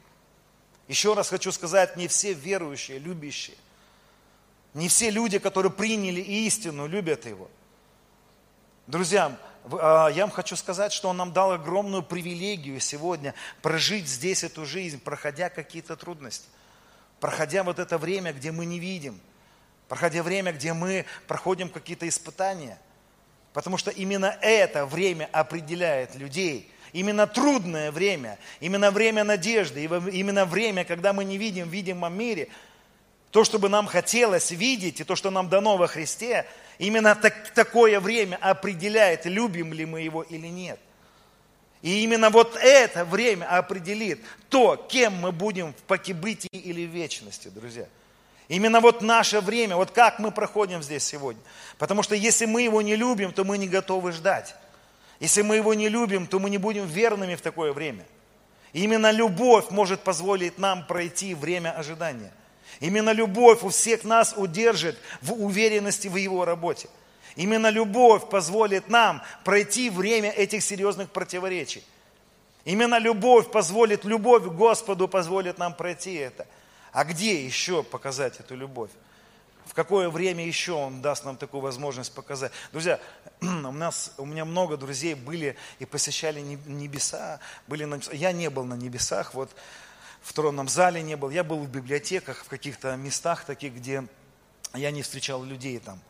[0.91, 3.57] еще раз хочу сказать, не все верующие, любящие.
[4.75, 7.49] Не все люди, которые приняли истину, любят Его.
[8.89, 9.39] Друзья,
[9.71, 14.67] а, я вам хочу сказать, что Он нам дал огромную привилегию сегодня прожить здесь эту
[14.67, 16.49] жизнь, проходя какие-то трудности,
[17.21, 19.21] проходя вот это время, где мы не видим,
[19.89, 22.81] проходя время, где мы проходим какие-то испытания.
[23.53, 30.85] Потому что именно это время определяет людей– Именно трудное время, именно время надежды, именно время,
[30.85, 32.49] когда мы не видим в видимом мире,
[33.31, 36.47] то, что бы нам хотелось видеть, и то, что нам дано во Христе,
[36.79, 40.81] именно так, такое время определяет, любим ли мы его или нет.
[41.83, 47.49] И именно вот это время определит то, кем мы будем в покибытии или в вечности,
[47.49, 47.87] друзья.
[48.49, 51.41] Именно вот наше время, вот как мы проходим здесь сегодня.
[51.79, 54.57] Потому что если мы его не любим, то мы не готовы ждать.
[55.21, 58.07] Если мы его не любим, то мы не будем верными в такое время.
[58.73, 62.33] И именно любовь может позволить нам пройти время ожидания.
[62.81, 66.89] Именно любовь у всех нас удержит в уверенности в его работе.
[67.37, 71.85] Именно любовь позволит нам пройти время этих серьезных противоречий.
[72.65, 76.47] Именно любовь позволит, любовь к Господу позволит нам пройти это.
[76.93, 78.91] А где еще показать эту любовь?
[79.71, 82.51] В какое время еще Он даст нам такую возможность показать?
[82.73, 82.99] Друзья,
[83.41, 87.39] у, нас, у меня много друзей были и посещали небеса.
[87.69, 89.55] Были на, я не был на небесах, вот
[90.23, 91.31] в тронном зале не был.
[91.31, 94.05] Я был в библиотеках, в каких-то местах таких, где
[94.75, 96.01] я не встречал людей там.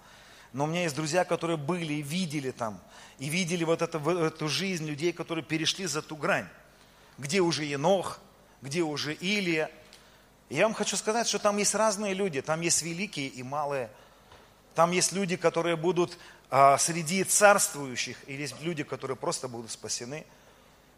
[0.54, 2.80] Но у меня есть друзья, которые были и видели там,
[3.18, 6.48] и видели вот это, эту жизнь людей, которые перешли за ту грань.
[7.18, 8.20] Где уже Енох,
[8.62, 9.70] где уже Илия.
[10.50, 13.88] Я вам хочу сказать, что там есть разные люди, там есть великие и малые.
[14.74, 16.18] Там есть люди, которые будут
[16.50, 20.26] а, среди царствующих, и есть люди, которые просто будут спасены.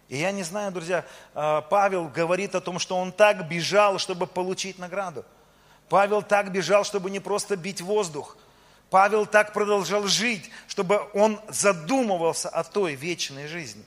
[0.09, 4.27] И я не знаю, друзья, а, Павел говорит о том, что он так бежал, чтобы
[4.27, 5.23] получить награду.
[5.91, 8.39] Павел так бежал, чтобы не просто бить воздух,
[8.89, 13.85] Павел так продолжал жить, чтобы он задумывался о той вечной жизни.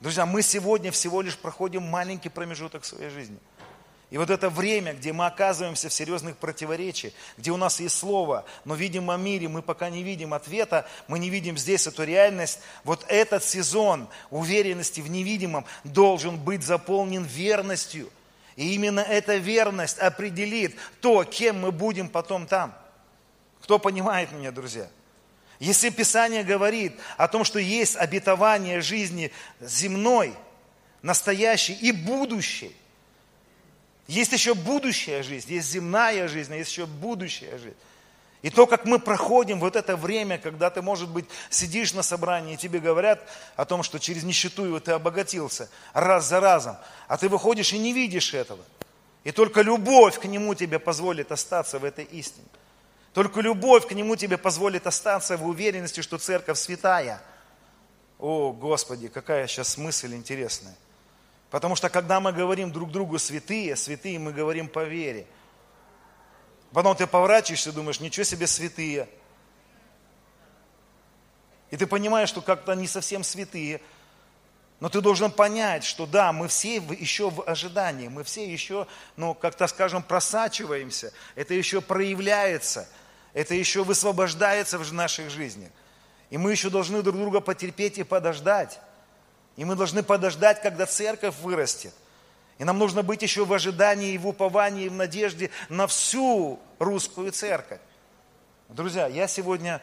[0.00, 3.38] Друзья, мы сегодня всего лишь проходим маленький промежуток своей жизни.
[4.10, 8.44] И вот это время, где мы оказываемся в серьезных противоречиях, где у нас есть слово,
[8.64, 12.60] но видим о мире, мы пока не видим ответа, мы не видим здесь эту реальность,
[12.84, 18.08] вот этот сезон уверенности в невидимом должен быть заполнен верностью.
[18.54, 22.74] И именно эта верность определит то, кем мы будем потом там–
[23.66, 24.88] кто понимает меня, друзья?
[25.58, 30.34] Если Писание говорит о том, что есть обетование жизни земной,
[31.02, 32.76] настоящей и будущей,
[34.06, 37.76] есть еще будущая жизнь, есть земная жизнь, а есть еще будущая жизнь.
[38.42, 42.54] И то, как мы проходим вот это время, когда ты, может быть, сидишь на собрании,
[42.54, 46.76] и тебе говорят о том, что через нищету его ты обогатился раз за разом,
[47.08, 48.62] а ты выходишь и не видишь этого.
[49.24, 52.46] И только любовь к нему тебе позволит остаться в этой истине.
[53.16, 57.22] Только любовь к Нему тебе позволит остаться в уверенности, что церковь святая.
[58.18, 60.76] О, Господи, какая сейчас мысль интересная.
[61.50, 65.26] Потому что когда мы говорим друг другу святые, святые мы говорим по вере.
[66.72, 69.08] Потом ты поворачиваешься и думаешь, ничего себе святые.
[71.70, 73.80] И ты понимаешь, что как-то не совсем святые.
[74.80, 79.34] Но ты должен понять, что да, мы все еще в ожидании, мы все еще, ну,
[79.34, 82.88] как-то скажем, просачиваемся, это еще проявляется–
[83.36, 85.70] это еще высвобождается в наших жизнях.
[86.30, 88.80] И мы еще должны друг друга потерпеть и подождать.
[89.56, 91.94] И мы должны подождать, когда церковь вырастет.
[92.58, 96.58] И нам нужно быть еще в ожидании и в уповании, и в надежде на всю
[96.78, 97.80] русскую церковь.
[98.68, 99.82] Друзья, я сегодня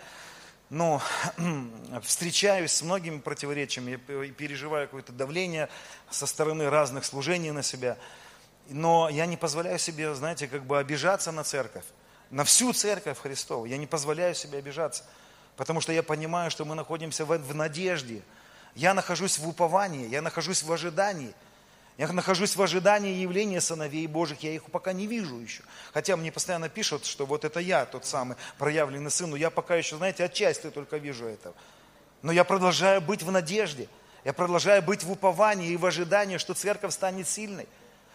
[0.69, 0.99] ну,
[2.03, 5.69] встречаюсь с многими противоречиями, я переживаю какое-то давление
[6.09, 7.97] со стороны разных служений на себя.
[8.69, 11.85] Но я не позволяю себе, знаете, как бы обижаться на церковь
[12.33, 13.65] на всю церковь Христову.
[13.65, 15.03] Я не позволяю себе обижаться,
[15.55, 18.23] потому что я понимаю, что мы находимся в, надежде.
[18.75, 21.33] Я нахожусь в уповании, я нахожусь в ожидании.
[21.97, 25.61] Я нахожусь в ожидании явления сыновей Божьих, я их пока не вижу еще.
[25.93, 29.75] Хотя мне постоянно пишут, что вот это я, тот самый проявленный сын, но я пока
[29.75, 31.53] еще, знаете, отчасти только вижу этого.
[32.23, 33.87] Но я продолжаю быть в надежде,
[34.23, 37.67] я продолжаю быть в уповании и в ожидании, что церковь станет сильной.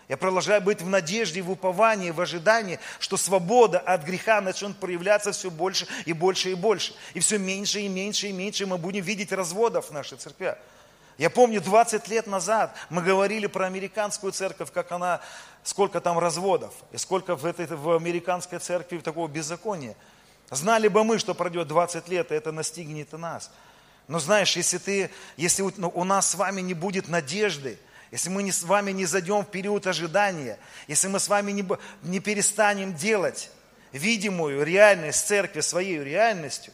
[0.08, 5.32] Я продолжаю быть в надежде, в уповании, в ожидании, что свобода от греха начнет проявляться
[5.32, 6.94] все больше и больше и больше.
[7.12, 10.56] И все меньше и меньше и меньше мы будем видеть разводов в нашей церкви.
[11.18, 15.20] Я помню, 20 лет назад мы говорили про американскую церковь, как она,
[15.62, 19.94] сколько там разводов, и сколько в, этой, в американской церкви такого беззакония.
[20.50, 23.50] Знали бы мы, что пройдет 20 лет, и это настигнет и нас.
[24.06, 27.78] Но знаешь, если, ты, если у, ну, у нас с вами не будет надежды,
[28.10, 31.66] если мы не, с вами не зайдем в период ожидания, если мы с вами не,
[32.02, 33.50] не перестанем делать
[33.92, 36.72] видимую реальность церкви своей реальностью,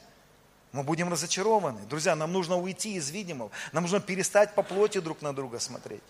[0.72, 1.80] мы будем разочарованы.
[1.88, 3.50] Друзья, нам нужно уйти из видимого.
[3.72, 6.02] Нам нужно перестать по плоти друг на друга смотреть.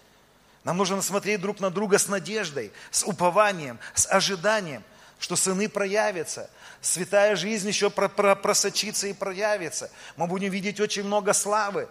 [0.65, 4.83] Нам нужно смотреть друг на друга с надеждой, с упованием, с ожиданием,
[5.19, 6.51] что сыны проявятся,
[6.81, 9.91] святая жизнь еще просочится и проявится.
[10.17, 11.89] Мы будем видеть очень много славы,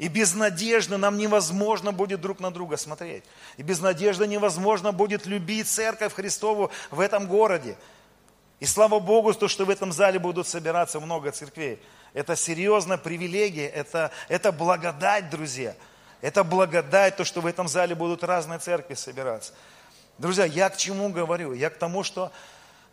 [0.00, 3.22] и без надежды нам невозможно будет друг на друга смотреть.
[3.58, 7.76] И без надежды невозможно будет любить церковь Христову в этом городе.
[8.60, 11.78] И слава Богу, то, что в этом зале будут собираться много церквей.
[12.14, 15.76] Это серьезная привилегия, это, это благодать, друзья.
[16.22, 19.52] Это благодать, то, что в этом зале будут разные церкви собираться.
[20.16, 21.52] Друзья, я к чему говорю?
[21.52, 22.32] Я к тому, что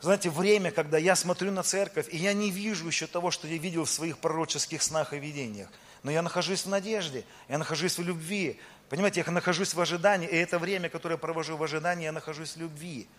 [0.01, 3.57] знаете, время, когда я смотрю на церковь, и я не вижу еще того, что я
[3.57, 5.69] видел в своих пророческих снах и видениях.
[6.07, 8.57] Но я нахожусь в надежде, я нахожусь в любви.
[8.87, 12.55] Понимаете, я нахожусь в ожидании, и это время, которое я провожу в ожидании, я нахожусь
[12.55, 13.09] в любви.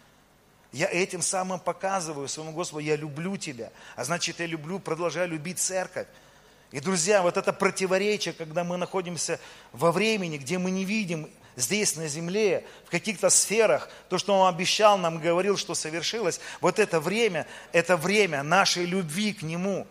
[0.73, 3.73] Я этим самым показываю своему Господу, я люблю тебя.
[3.95, 6.07] А значит, я люблю, продолжаю любить церковь.
[6.71, 9.39] И, друзья, вот это противоречие, когда мы находимся
[9.73, 14.49] во времени, где мы не видим здесь, на земле, в каких-то сферах, то, что Он
[14.49, 19.87] обещал нам, говорил, что совершилось, вот это время, это время нашей любви к Нему.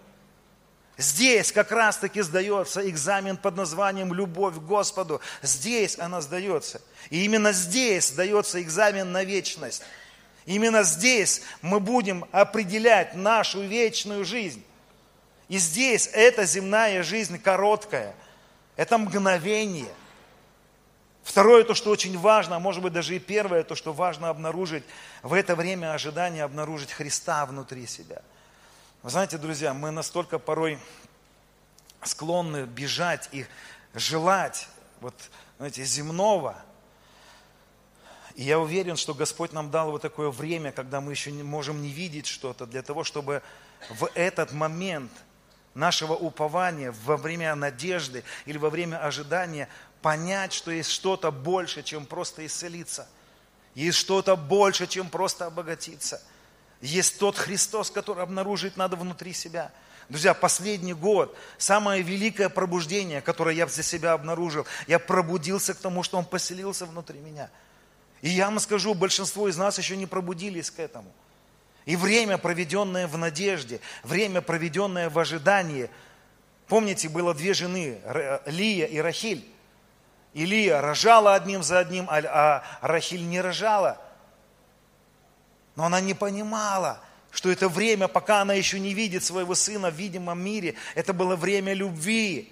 [0.98, 5.22] Здесь как раз-таки сдается экзамен под названием «Любовь к Господу».
[5.44, 6.82] Здесь она сдается.
[7.12, 9.84] И именно здесь сдается экзамен на вечность.
[10.48, 14.64] Именно здесь мы будем определять нашу вечную жизнь.
[15.50, 18.16] И здесь эта земная жизнь короткая.
[18.76, 19.94] Это мгновение.
[21.22, 24.84] Второе, то, что очень важно, а может быть даже и первое, то, что важно обнаружить
[25.22, 28.24] в это время ожидания, обнаружить Христа внутри себя.
[29.08, 30.78] Вы знаете, друзья, мы настолько порой
[32.04, 33.46] склонны бежать и
[33.94, 34.68] желать
[35.00, 35.14] вот,
[35.60, 36.58] знаете, земного.
[38.36, 41.82] И я уверен, что Господь нам дал вот такое время, когда мы еще не можем
[41.82, 43.42] не видеть что-то, для того, чтобы
[43.90, 45.14] в этот момент–
[45.74, 49.70] нашего упования во время надежды или во время ожидания
[50.02, 53.08] понять, что есть что-то больше, чем просто исцелиться.
[53.74, 56.22] Есть что-то больше, чем просто обогатиться.
[56.82, 59.72] Есть тот Христос, который обнаружить надо внутри себя.
[60.10, 66.04] Друзья, последний год, самое великое пробуждение, которое я для себя обнаружил, я пробудился к тому,
[66.04, 67.50] что Он поселился внутри меня.
[68.22, 71.12] И я вам скажу, большинство из нас еще не пробудились к этому–
[71.88, 75.90] и время, проведенное в надежде, время, проведенное в ожидании.
[76.68, 78.02] Помните, было две жены,
[78.46, 79.48] Лия и Рахиль.
[80.34, 84.02] И Лия рожала одним за одним, а, а Рахиль не рожала.
[85.78, 87.00] Но она не понимала,
[87.32, 91.38] что это время, пока она еще не видит своего сына в видимом мире, это было
[91.38, 92.52] время любви.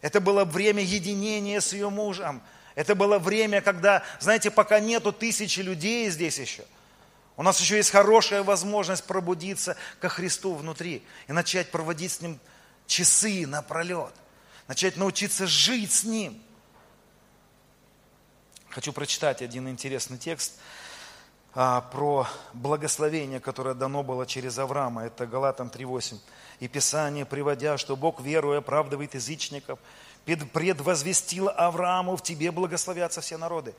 [0.00, 2.40] Это было время единения с ее мужем.
[2.74, 6.64] Это было время, когда, знаете, пока нету тысячи людей здесь еще–
[7.36, 12.38] у нас еще есть хорошая возможность пробудиться ко Христу внутри и начать проводить с Ним
[12.86, 14.12] часы напролет.
[14.68, 16.40] Начать научиться жить с Ним.
[18.68, 20.54] Хочу прочитать один интересный текст
[21.52, 25.04] про благословение, которое дано было через Авраама.
[25.04, 26.18] Это Галатам 3.8.
[26.60, 29.78] «И Писание, приводя, что Бог, веруя, оправдывает язычников,
[30.24, 33.74] предвозвестил Аврааму, в тебе благословятся все народы».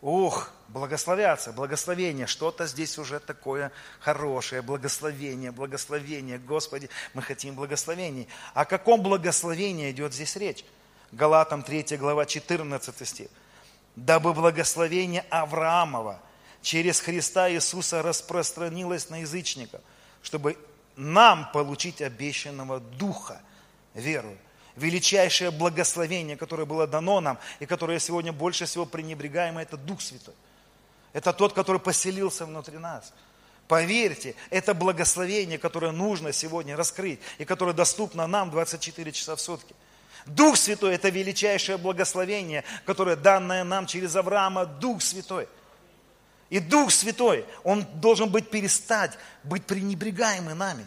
[0.00, 8.26] Ух, благословятся, благословение, что-то здесь уже такое хорошее, благословение, благословение, Господи, мы хотим благословений.
[8.52, 10.64] О каком благословении идет здесь речь?
[11.12, 13.28] Галатам 3 глава 14 стих.
[13.94, 16.20] «Дабы благословение Авраамова
[16.62, 19.80] через Христа Иисуса распространилось на язычников,
[20.22, 20.56] чтобы
[20.96, 23.40] нам получить обещанного Духа
[23.94, 24.38] верую
[24.76, 30.34] величайшее благословение, которое было дано нам, и которое сегодня больше всего пренебрегаемо, это Дух Святой.
[31.12, 33.12] Это тот, который поселился внутри нас.
[33.68, 39.74] Поверьте, это благословение, которое нужно сегодня раскрыть, и которое доступно нам 24 часа в сутки.
[40.26, 45.48] Дух Святой– это величайшее благословение, которое данное нам через Авраама, Дух Святой.
[46.52, 50.86] И Дух Святой, Он должен быть перестать быть пренебрегаемым нами.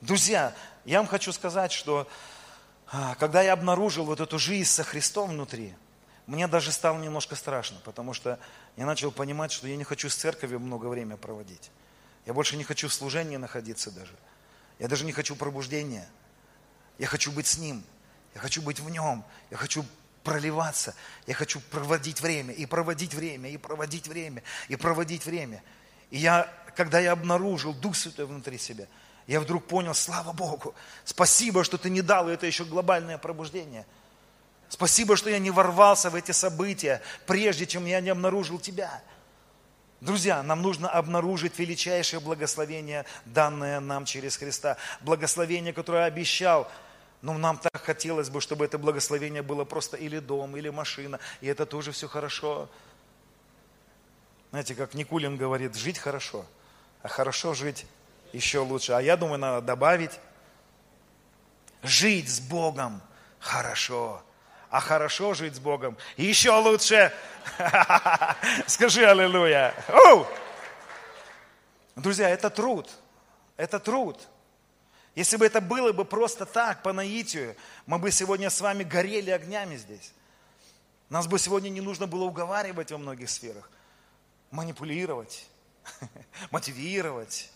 [0.00, 2.08] Друзья, я вам хочу сказать, что
[2.92, 5.74] а, когда я обнаружил вот эту жизнь со Христом внутри,
[6.28, 8.38] мне даже стало немножко страшно, потому что
[8.76, 11.72] я начал понимать, что я не хочу с церковью много времени проводить.
[12.24, 14.14] Я больше не хочу в служении находиться даже.
[14.78, 16.08] Я даже не хочу пробуждения.
[16.98, 17.82] Я хочу быть с Ним.
[18.36, 19.24] Я хочу быть в Нем.
[19.50, 19.84] Я хочу
[20.26, 20.94] проливаться.
[21.26, 25.62] Я хочу проводить время, и проводить время, и проводить время, и проводить время.
[26.10, 28.86] И я, когда я обнаружил Дух Святой внутри себя–
[29.26, 30.74] я вдруг понял, слава Богу,
[31.04, 33.84] спасибо, что ты не дал, это еще глобальное пробуждение.
[34.68, 39.02] Спасибо, что я не ворвался в эти события, прежде чем я не обнаружил тебя.
[40.00, 44.76] Друзья, нам нужно обнаружить величайшее благословение, данное нам через Христа.
[45.00, 46.70] Благословение, которое обещал.
[47.26, 51.18] Но нам так хотелось бы, чтобы это благословение было просто или дом, или машина.
[51.40, 52.68] И это тоже все хорошо.
[54.50, 56.46] Знаете, как Никулин говорит, жить хорошо,
[57.02, 57.84] а хорошо жить
[58.32, 58.92] еще лучше.
[58.92, 60.12] А я думаю, надо добавить,
[61.82, 63.02] жить с Богом
[63.40, 64.22] хорошо.
[64.70, 67.12] А хорошо жить с Богом еще лучше.
[68.68, 69.74] Скажи аллилуйя.
[71.96, 72.88] Друзья, это труд.
[73.56, 74.28] Это труд.
[75.16, 77.56] Если бы это было бы просто так, по наитию,
[77.86, 80.12] мы бы сегодня с вами горели огнями здесь.
[81.08, 83.70] Нас бы сегодня не нужно было уговаривать во многих сферах,
[84.50, 85.48] манипулировать,
[86.50, 87.50] мотивировать,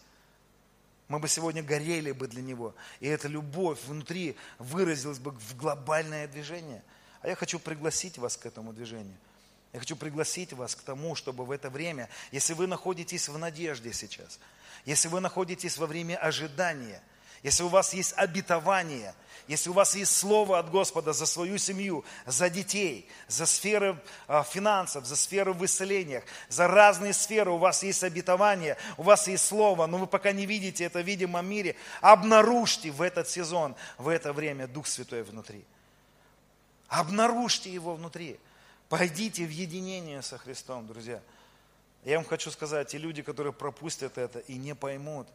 [1.09, 2.75] Мы бы сегодня горели бы для Него.
[3.01, 6.83] И эта любовь внутри выразилась бы в глобальное движение.
[7.21, 9.17] А я хочу пригласить вас к этому движению.
[9.75, 13.93] Я хочу пригласить вас к тому, чтобы в это время, если вы находитесь в надежде
[13.93, 14.41] сейчас,
[14.87, 17.03] если вы находитесь во время ожидания,
[17.43, 19.15] если у вас есть обетование–
[19.51, 24.45] если у вас есть слово от Господа за свою семью, за детей, за сферы а,
[24.45, 29.45] финансов, за сферу в исцелениях, за разные сферы, у вас есть обетование, у вас есть
[29.45, 34.07] слово, но вы пока не видите это в видимом мире, обнаружьте в этот сезон, в
[34.07, 35.65] это время Дух Святой внутри.
[36.87, 38.39] Обнаружьте его внутри.
[38.89, 41.21] Пойдите в единение со Христом, друзья.
[42.05, 45.27] Я вам хочу сказать, те люди, которые пропустят это и не поймут,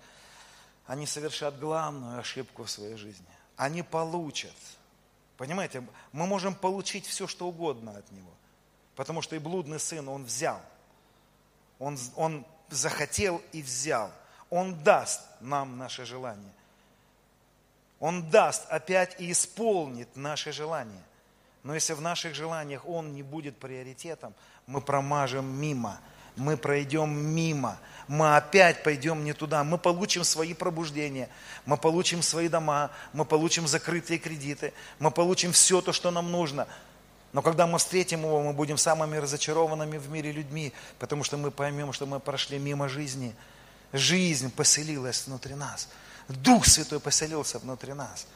[0.86, 3.26] они совершат главную ошибку в своей жизни
[3.58, 4.56] они получат.
[5.38, 8.32] Понимаете, мы можем получить все, что угодно от него.
[8.96, 10.62] Потому что и блудный сын он взял.
[11.80, 14.12] Он, он захотел и взял.
[14.50, 16.54] Он даст нам наше желание.
[18.00, 21.04] Он даст опять и исполнит наши желания.
[21.64, 24.34] Но если в наших желаниях он не будет приоритетом,
[24.68, 26.00] мы промажем мимо–
[26.36, 27.78] мы пройдем мимо,
[28.08, 31.30] мы опять пойдем не туда, мы получим свои пробуждения,
[31.66, 36.68] мы получим свои дома, мы получим закрытые кредиты, мы получим все то, что нам нужно.
[37.34, 41.52] Но когда мы встретим его, мы будем самыми разочарованными в мире людьми, потому что мы
[41.52, 43.36] поймем, что мы прошли мимо жизни.
[43.92, 45.90] Жизнь поселилась внутри нас.
[46.28, 48.28] Дух Святой поселился внутри нас.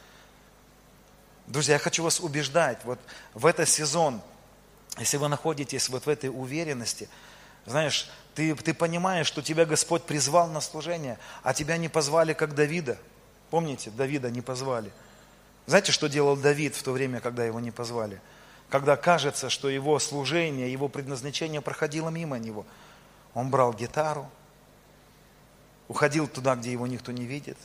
[1.46, 2.98] Друзья, я хочу вас убеждать, вот
[3.34, 4.20] в этот сезон,
[4.98, 7.08] если вы находитесь вот в этой уверенности–
[7.70, 12.54] знаешь, ты, ты понимаешь, что тебя Господь призвал на служение, а тебя не позвали, как
[12.54, 12.98] Давида.
[13.50, 14.92] Помните, Давида не позвали.
[15.66, 18.20] Знаете, что делал Давид в то время, когда его не позвали?
[18.68, 22.66] Когда кажется, что его служение, его предназначение проходило мимо него.
[23.34, 24.30] Он брал гитару,
[25.88, 27.58] уходил туда, где его никто не видит,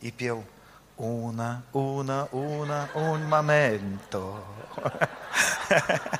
[0.00, 0.44] и пел
[0.96, 4.36] «Уна, уна, уна, un momento».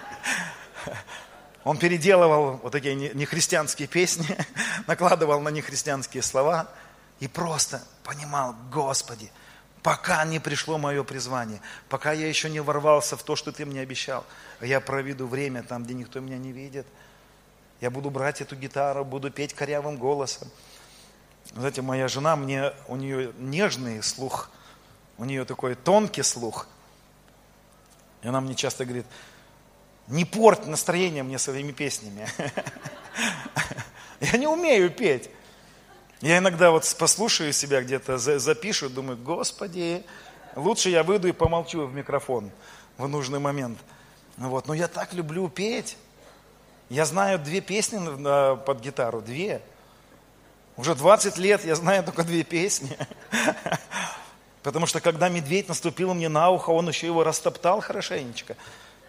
[1.65, 4.27] Он переделывал вот такие нехристианские песни,
[4.87, 6.69] накладывал на нехристианские слова
[7.21, 9.31] и просто понимал, Господи,
[9.83, 13.81] пока не пришло мое призвание, пока я еще не ворвался в то, что Ты мне
[13.81, 14.25] обещал,
[14.61, 16.87] я проведу время там, где никто меня не видит.
[17.81, 20.49] Я буду брать эту гитару, буду петь корявым голосом.
[21.55, 24.51] Знаете, моя жена, мне, у нее нежный слух,
[25.19, 26.67] у нее такой тонкий слух.
[28.23, 29.07] И она мне часто говорит,
[30.11, 32.27] не порть настроение мне своими песнями.
[34.21, 35.31] Я не умею петь.
[36.21, 40.05] Я иногда вот послушаю себя где-то, запишу, думаю, Господи,
[40.55, 42.51] лучше я выйду и помолчу в микрофон
[42.99, 43.79] в нужный момент.
[44.37, 44.67] Вот.
[44.67, 45.97] Но я так люблю петь.
[46.91, 47.99] Я знаю две песни
[48.57, 49.63] под гитару, две.
[50.77, 52.97] Уже 20 лет я знаю только две песни.
[54.63, 58.57] Потому что когда медведь наступил мне на ухо, он еще его растоптал хорошенечко.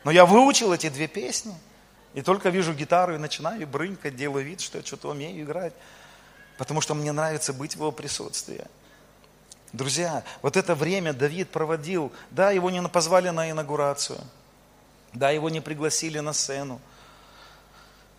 [0.03, 1.55] Но я выучил эти две песни.
[2.13, 5.73] И только вижу гитару и начинаю брынкать, делаю вид, что я что-то умею играть.
[6.57, 8.65] Потому что мне нравится быть в его присутствии.
[9.73, 12.11] Друзья, вот это время Давид проводил.
[12.29, 14.19] Да, его не позвали на инаугурацию.
[15.13, 16.81] Да, его не пригласили на сцену.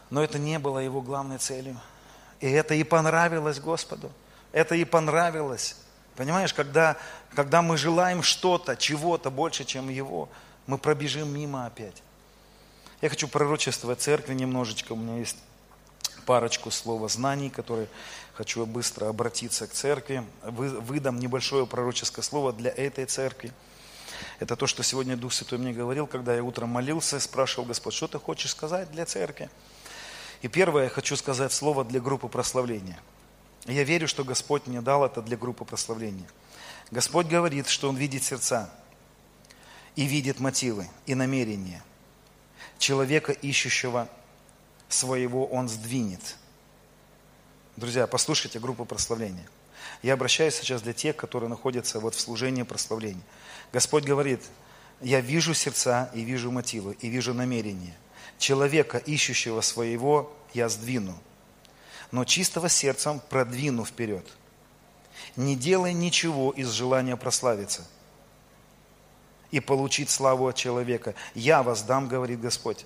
[0.08, 1.78] Но это не было его главной целью.
[2.40, 4.10] И это и понравилось Господу.
[4.52, 5.76] Это и понравилось.
[6.16, 6.96] Понимаешь, когда,
[7.34, 10.28] когда мы желаем что-то, чего-то больше, чем Его,
[10.66, 12.02] мы пробежим мимо опять.
[13.00, 14.92] Я хочу пророчествовать церкви немножечко.
[14.92, 15.36] У меня есть
[16.24, 17.88] парочку слова знаний, которые
[18.34, 20.24] хочу быстро обратиться к церкви.
[20.42, 23.52] Выдам небольшое пророческое слово для этой церкви.
[24.38, 28.06] Это то, что сегодня Дух Святой мне говорил, когда я утром молился, спрашивал Господь, что
[28.06, 29.50] ты хочешь сказать для церкви?
[30.42, 33.00] И первое, я хочу сказать слово для группы прославления.
[33.66, 36.28] Я верю, что Господь мне дал это для группы прославления.
[36.90, 38.70] Господь говорит, что Он видит сердца
[39.96, 41.82] и видит мотивы и намерения.
[42.78, 44.08] Человека, ищущего
[44.88, 46.36] своего, он сдвинет.
[47.76, 49.46] Друзья, послушайте группу прославления.
[50.02, 53.22] Я обращаюсь сейчас для тех, которые находятся вот в служении прославления.
[53.72, 54.40] Господь говорит,
[55.00, 57.96] я вижу сердца и вижу мотивы, и вижу намерения.
[58.38, 61.18] Человека, ищущего своего, я сдвину,
[62.10, 64.26] но чистого сердцем продвину вперед.
[65.36, 67.86] Не делай ничего из желания прославиться–
[69.52, 71.14] и получить славу от человека.
[71.34, 72.84] Я вас дам, говорит Господь.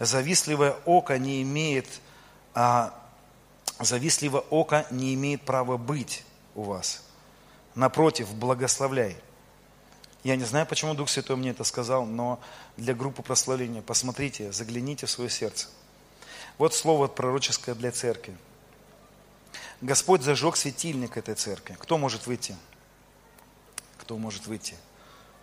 [0.00, 1.86] Завистливое око не имеет,
[2.54, 2.94] а,
[3.80, 7.02] завистливое око не имеет права быть у вас.
[7.74, 9.16] Напротив, благословляй.
[10.22, 12.40] Я не знаю, почему Дух Святой мне это сказал, но
[12.76, 15.68] для группы прославления посмотрите, загляните в свое сердце.
[16.56, 18.36] Вот слово пророческое для церкви.
[19.80, 21.76] Господь зажег светильник этой церкви.
[21.78, 22.56] Кто может выйти?
[23.98, 24.76] Кто может выйти?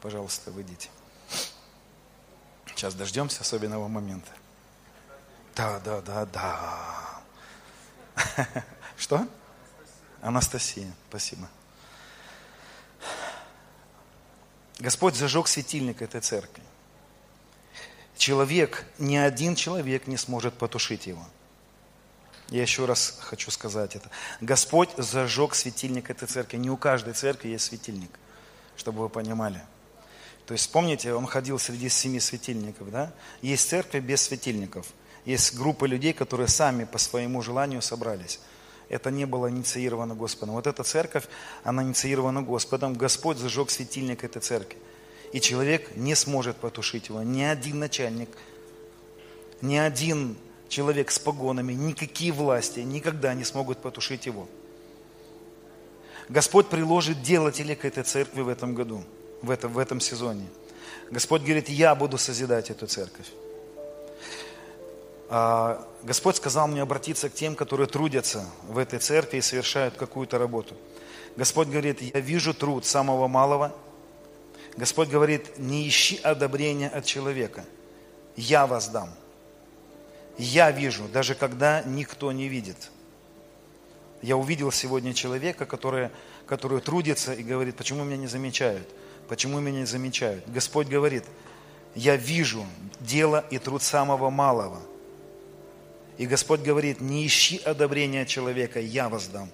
[0.02, 0.90] Пожалуйста, выйдите.
[2.68, 4.32] Сейчас дождемся особенного момента.
[5.56, 7.22] Да, да, да, да.
[8.98, 9.28] Что?
[10.22, 11.48] Анастасия, спасибо.
[14.80, 16.64] Господь зажег светильник этой церкви.
[18.18, 21.24] Человек, ни один человек не сможет потушить его.
[22.50, 24.10] Я еще раз хочу сказать это.
[24.42, 26.58] Господь зажег светильник этой церкви.
[26.58, 28.12] Не у каждой церкви есть светильник,
[28.76, 29.62] чтобы вы понимали.
[30.46, 33.14] То есть, помните, он ходил среди семи светильников, да?
[33.42, 34.88] Есть церкви без светильников.
[35.26, 38.40] Есть группа людей, которые сами по своему желанию собрались.
[38.90, 40.56] Это не было инициировано Господом.
[40.56, 41.26] Вот эта церковь,
[41.64, 42.94] она инициирована Господом.
[42.94, 44.78] Господь зажег светильник этой церкви.
[45.32, 47.22] И человек не сможет потушить его.
[47.22, 48.30] Ни один начальник,
[49.62, 50.36] ни один
[50.68, 54.50] человек с погонами, никакие власти никогда не смогут потушить его.
[56.30, 59.04] Господь приложит делателей к этой церкви в этом году,
[59.42, 60.48] в этом, в этом сезоне.
[61.10, 63.28] Господь говорит, я буду созидать эту церковь.
[65.30, 70.38] А, Господь сказал мне обратиться к тем, которые трудятся в этой церкви и совершают какую-то
[70.38, 70.76] работу.
[71.36, 73.74] Господь говорит, я вижу труд самого малого.
[74.76, 77.66] Господь говорит, не ищи одобрения от человека.
[78.36, 79.10] Я вас дам.
[80.38, 82.90] Я вижу, даже когда никто не видит.
[84.22, 86.10] Я увидел сегодня человека, который,
[86.46, 88.88] который трудится и говорит, почему меня не замечают?
[89.32, 90.44] Почему меня не замечают?
[90.50, 91.24] Господь говорит,
[91.96, 92.66] я вижу
[93.00, 94.82] дело и труд самого малого.
[96.18, 99.50] И Господь говорит, не ищи одобрения человека, я воздам.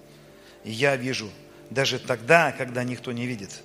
[0.63, 1.29] И я вижу,
[1.69, 3.61] даже тогда, когда никто не видит.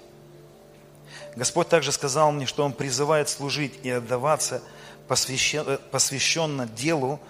[1.35, 4.63] Господь также сказал мне, что Он призывает служить и отдаваться–
[5.09, 7.21] посвященно, посвященно делу,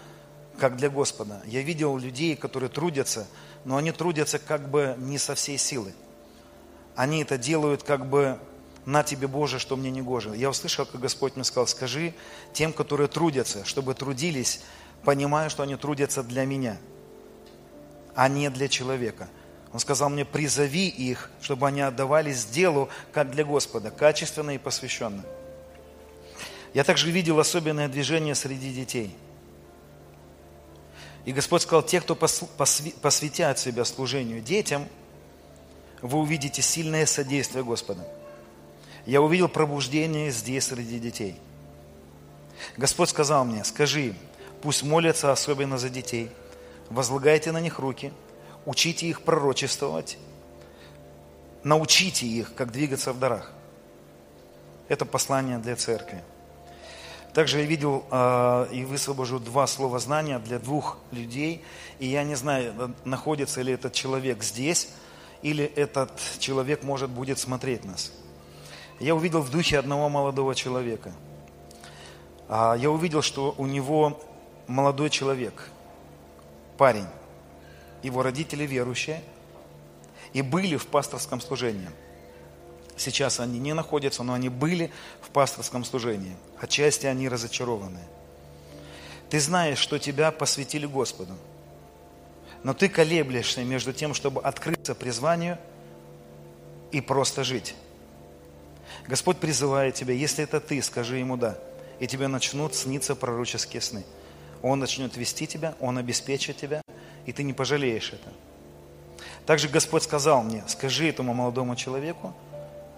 [0.59, 1.41] как для Господа.
[1.47, 3.28] Я видел людей, которые трудятся,
[3.64, 5.95] но они трудятся как бы не со всей силы.
[6.97, 8.41] Они это делают как бы
[8.85, 10.37] на тебе, Боже, что мне не гоже.
[10.37, 12.14] Я услышал, как Господь мне сказал, скажи
[12.53, 14.61] тем, которые трудятся, чтобы трудились,
[15.05, 16.78] понимая, что они трудятся для меня,
[18.14, 19.28] а не для человека.
[19.72, 25.24] Он сказал мне, призови их, чтобы они отдавались делу, как для Господа, качественно и посвященно.
[26.74, 29.16] Я также видел особенное движение среди детей.
[31.24, 34.89] И Господь сказал, те, кто посвятят себя служению детям,
[36.01, 38.05] вы увидите сильное содействие Господа.
[39.07, 41.40] Я увидел пробуждение здесь среди детей.
[42.76, 44.16] Господь сказал мне, скажи им,
[44.62, 46.30] пусть молятся особенно за детей,
[46.88, 48.12] возлагайте на них руки,
[48.64, 50.18] учите их пророчествовать,
[51.64, 53.53] научите их, как двигаться в дарах.
[54.88, 56.22] Это послание для церкви.
[57.32, 61.64] Также я видел э, и высвобожу два слова знания для двух людей.
[61.98, 64.90] И я не знаю, находится ли этот человек здесь,
[65.40, 68.12] или этот человек, может, будет смотреть нас.
[69.03, 71.12] Я увидел в духе одного молодого человека.
[72.48, 74.18] А, я увидел, что у него
[74.66, 75.68] молодой человек,
[76.78, 77.07] парень,
[78.03, 79.22] его родители верующие,
[80.32, 81.90] и были в пасторском служении–
[82.96, 84.90] Сейчас они не находятся, но они были
[85.22, 86.36] в пасторском служении.
[86.61, 87.98] Отчасти они разочарованы.
[89.30, 91.32] Ты знаешь, что тебя посвятили Господу.
[92.62, 95.59] Но ты колеблешься между тем, чтобы открыться призванию
[96.92, 97.74] и просто жить.
[99.07, 101.59] Господь призывает тебя, если это ты, скажи ему «да»,
[101.99, 104.05] и тебе начнут сниться пророческие сны.
[104.62, 106.82] Он начнет вести тебя, Он обеспечит тебя,
[107.26, 108.32] и ты не пожалеешь это.
[109.47, 112.34] Также Господь сказал мне, скажи этому молодому человеку,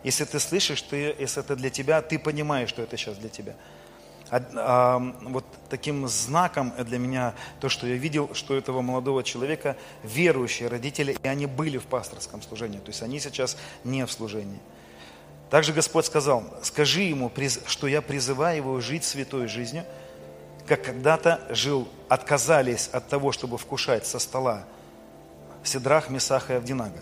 [0.03, 3.55] если ты слышишь, ты, если это для тебя, ты понимаешь, что это сейчас для тебя.
[4.30, 9.76] А, а, вот таким знаком для меня то, что я видел, что этого молодого человека
[10.03, 14.61] верующие родители, и они были в пасторском служении, то есть они сейчас не в служении.
[15.55, 17.30] Также Господь сказал, скажи ему,
[17.66, 19.84] что я призываю его жить святой жизнью,
[20.66, 24.64] как когда-то жил, отказались от того, чтобы вкушать со стола
[25.62, 26.98] Седрах, Месаха и Авдинага.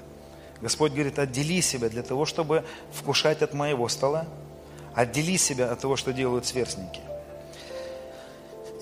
[0.61, 4.27] Господь говорит, отдели себя для того, чтобы вкушать от моего стола.
[4.93, 7.01] Отдели себя от того, что делают сверстники.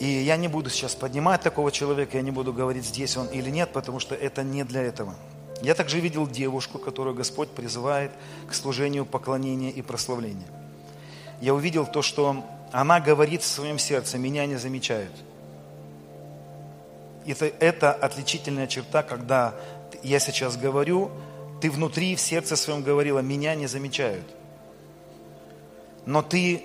[0.01, 3.51] И я не буду сейчас поднимать такого человека, я не буду говорить, здесь он или
[3.51, 5.15] нет, потому что это не для этого.
[5.63, 8.13] Я также видел девушку, которую Господь призывает
[8.49, 10.47] к служению поклонения и прославления.
[11.41, 15.13] Я увидел то, что она говорит в своем сердце, меня не замечают.
[17.27, 19.55] Это, это отличительная черта, когда
[20.03, 21.11] я сейчас говорю,
[21.61, 24.25] ты внутри, в сердце своем говорила, меня не замечают.
[26.07, 26.63] Но ты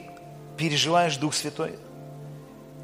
[0.57, 1.75] переживаешь Дух Святой.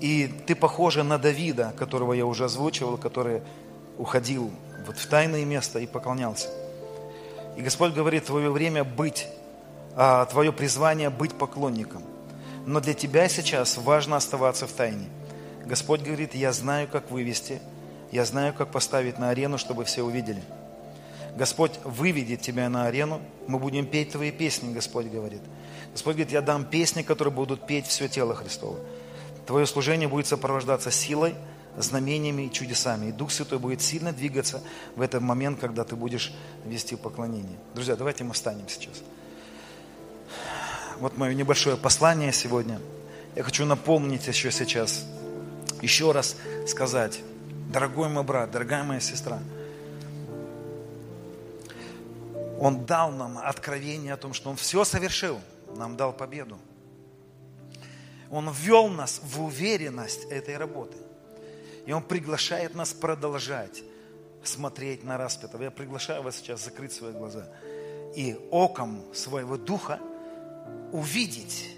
[0.01, 3.41] И ты похожа на Давида, которого я уже озвучивал, который
[3.97, 4.51] уходил
[4.85, 6.49] вот в тайное место и поклонялся.
[7.57, 9.27] И Господь говорит, твое время быть,
[9.95, 12.03] а, твое призвание быть поклонником.
[12.65, 15.07] Но для тебя сейчас важно оставаться в тайне.
[15.65, 17.59] Господь говорит, я знаю, как вывести,
[18.11, 20.41] я знаю, как поставить на арену, чтобы все увидели.
[21.35, 25.41] Господь выведет тебя на арену, мы будем петь твои песни, Господь говорит.
[25.93, 28.79] Господь говорит, я дам песни, которые будут петь все тело Христово.
[29.45, 31.35] Твое служение будет сопровождаться силой,
[31.77, 33.07] знамениями и чудесами.
[33.07, 34.61] И Дух Святой будет сильно двигаться
[34.95, 36.33] в этот момент, когда ты будешь
[36.65, 37.57] вести поклонение.
[37.73, 39.01] Друзья, давайте мы встанем сейчас.
[40.99, 42.79] Вот мое небольшое послание сегодня.
[43.35, 45.05] Я хочу напомнить еще сейчас,
[45.81, 46.35] еще раз
[46.67, 47.21] сказать,
[47.71, 49.39] дорогой мой брат, дорогая моя сестра,
[52.59, 55.39] Он дал нам откровение о том, что Он все совершил,
[55.75, 56.59] нам дал победу.
[58.29, 60.97] Он ввел нас в уверенность этой работы–
[61.85, 63.83] и Он приглашает нас продолжать
[64.43, 65.63] смотреть на распятого.
[65.63, 67.47] Я приглашаю вас сейчас закрыть свои глаза
[68.15, 69.99] и оком своего духа
[70.91, 71.77] увидеть,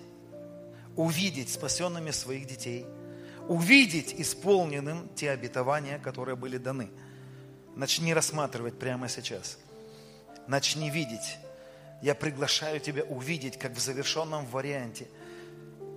[0.96, 2.86] увидеть спасенными своих детей,
[3.48, 6.90] увидеть исполненным те обетования, которые были даны.
[7.76, 9.58] Начни рассматривать прямо сейчас.
[10.48, 11.38] Начни видеть.
[12.02, 15.08] Я приглашаю тебя увидеть, как в завершенном варианте.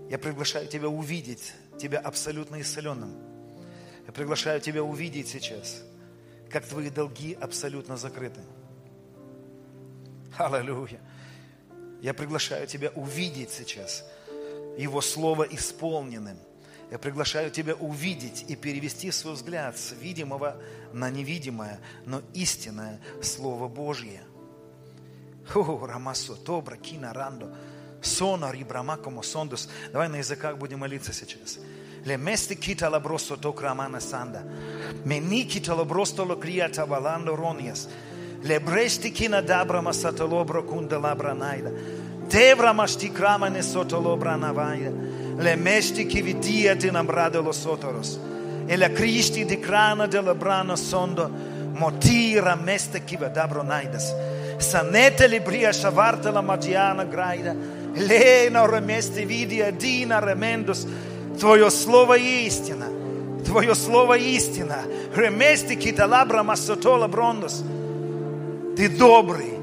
[0.08, 3.35] Я приглашаю тебя увидеть тебя абсолютно исцеленным
[4.06, 5.82] я приглашаю тебя увидеть сейчас,
[6.48, 8.40] как твои долги абсолютно закрыты.
[10.38, 11.00] Аллилуйя.
[12.00, 14.04] Я приглашаю тебя увидеть сейчас
[14.78, 16.38] Его Слово исполненным.
[16.90, 20.56] Я приглашаю тебя увидеть и перевести свой взгляд с видимого
[20.92, 24.22] на невидимое, но истинное Слово Божье.
[25.52, 27.52] О, Рамасо, Тобра, Кина, Рандо,
[28.02, 29.68] Сона, Рибрамакомо, Сондус.
[29.92, 31.58] Давай на языках будем молиться сейчас.
[32.06, 34.40] Le mesti kita la brosto to kramana sanda.
[35.02, 37.88] Meni kita la brosto lo kriata valando ronias.
[38.42, 41.70] Le bresti kina dabra masatolobro kunda labra naida.
[42.28, 44.92] Devra masti kramane sotolobra navaida.
[45.36, 48.18] Le mesti ki vidia di nambrado lo sotoros.
[48.66, 51.28] E la cristi di crana della brana sondo.
[51.72, 54.14] Motira meste ki vadabro naidas.
[54.58, 57.52] Sanete libria shavarta la magiana graida.
[57.94, 60.86] Lena remesti vidia dina remendos.
[61.38, 62.86] Твое Слово истина.
[63.44, 64.78] Твое Слово истина.
[65.14, 67.62] Реместики талабра массотола брондос.
[68.76, 69.54] Ты добрый.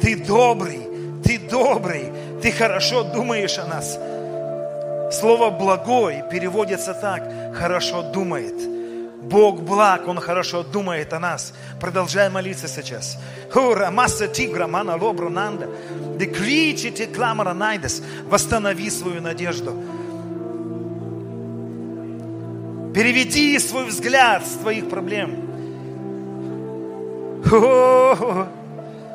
[0.00, 0.88] Ты добрый.
[1.22, 2.12] Ты добрый.
[2.42, 3.98] Ты хорошо думаешь о нас.
[5.12, 7.22] Слово «благой» переводится так.
[7.54, 8.54] Хорошо думает.
[9.22, 11.54] Бог благ, Он хорошо думает о нас.
[11.80, 13.16] Продолжай молиться сейчас.
[13.52, 15.68] Хура, масса тигра, мана лобру нанда.
[17.14, 18.02] Кламара найдес.
[18.28, 19.82] Восстанови свою надежду.
[22.94, 25.50] Переведи свой взгляд с твоих проблем.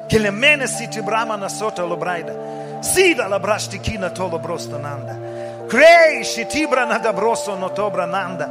[0.10, 1.88] Келемене сити брама на сота.
[2.84, 5.16] Сида лабрашти кина толо просто нанда.
[5.70, 8.50] Крейши тибра на добросо но тобра нанда.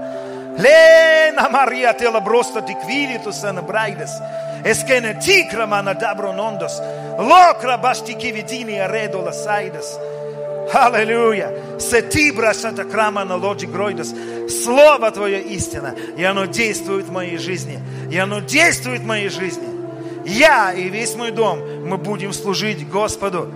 [0.56, 4.10] Лена Мария тела просто тиквилиту сана брайдес.
[4.64, 6.80] Эскене тикра мана добро нондос.
[7.18, 9.98] Локра башти кивидини аредо сайдес.
[10.72, 11.78] Аллилуйя.
[11.78, 14.12] Сетибра шатакрама на лоджи гройдос.
[14.64, 17.80] Слово Твое истина, и оно действует в моей жизни.
[18.10, 19.68] И оно действует в моей жизни.
[20.24, 23.50] Я и весь мой дом, мы будем служить Господу.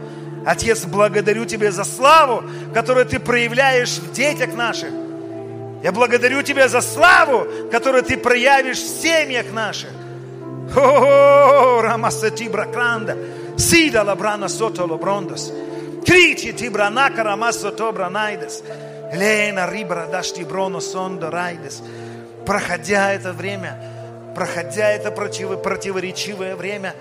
[0.46, 4.90] Отец, благодарю Тебя за славу, которую Ты проявляешь в детях наших.
[5.82, 9.90] Я благодарю Тебя за славу, которую Ты проявишь в семьях наших.
[10.74, 13.16] О, Рамасати Бракранда,
[13.58, 15.52] Сида Лабрана Сото Лоброндос.
[16.06, 18.62] Кричи Тибранака Рамасо Тобранайдес.
[19.12, 21.82] Лена Рибра Дашти Броно Сондо Райдес.
[22.46, 23.78] Проходя это время,
[24.34, 26.94] проходя это противоречивое время,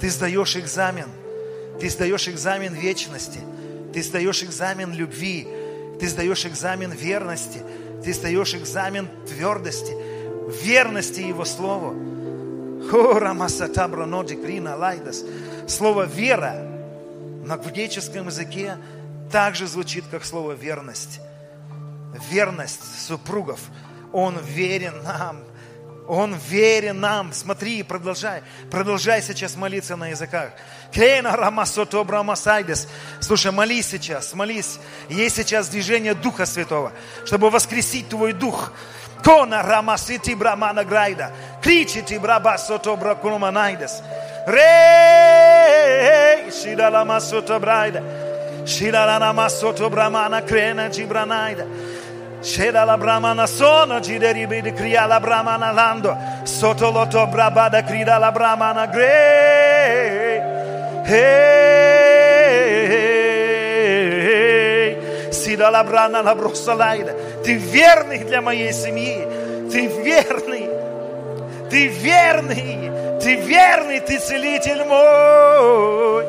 [0.00, 1.08] ты сдаешь экзамен.
[1.80, 3.40] Ты сдаешь экзамен вечности.
[3.92, 5.48] Ты сдаешь экзамен любви.
[6.00, 7.62] Ты сдаешь экзамен верности.
[8.04, 9.96] Ты сдаешь экзамен твердости,
[10.62, 11.94] верности Его Слову.
[15.66, 16.73] Слово «вера»
[17.44, 18.78] на греческом языке
[19.30, 21.20] также звучит, как слово верность.
[22.30, 23.60] Верность супругов.
[24.12, 25.44] Он верен нам.
[26.06, 27.32] Он верен нам.
[27.32, 28.42] Смотри, продолжай.
[28.70, 30.52] Продолжай сейчас молиться на языках.
[33.20, 34.78] Слушай, молись сейчас, молись.
[35.08, 36.92] Есть сейчас движение Духа Святого,
[37.24, 38.72] чтобы воскресить твой дух.
[39.24, 41.32] Кона рамасити брамана грайда.
[41.62, 44.02] Кричите брабасото бракунуманайдес.
[44.02, 44.33] Рей, шидала
[47.04, 48.02] масото брайда.
[48.64, 51.66] Shirana masoto bramana crena gibranaida.
[52.40, 56.16] Sheda la bramana sono gideribi di cria la bramana lando.
[56.44, 60.40] Сотолото брабада крида ла брамана грей.
[61.06, 61.32] Эй,
[65.30, 67.12] сида ла брана ла бросалайда.
[67.44, 69.26] Ты верный для моей семьи.
[69.70, 70.70] Ты верный.
[71.68, 72.93] Ты верный.
[73.24, 76.26] Ты верный, ты целитель мой.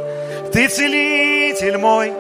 [0.54, 2.14] Ты целитель мой.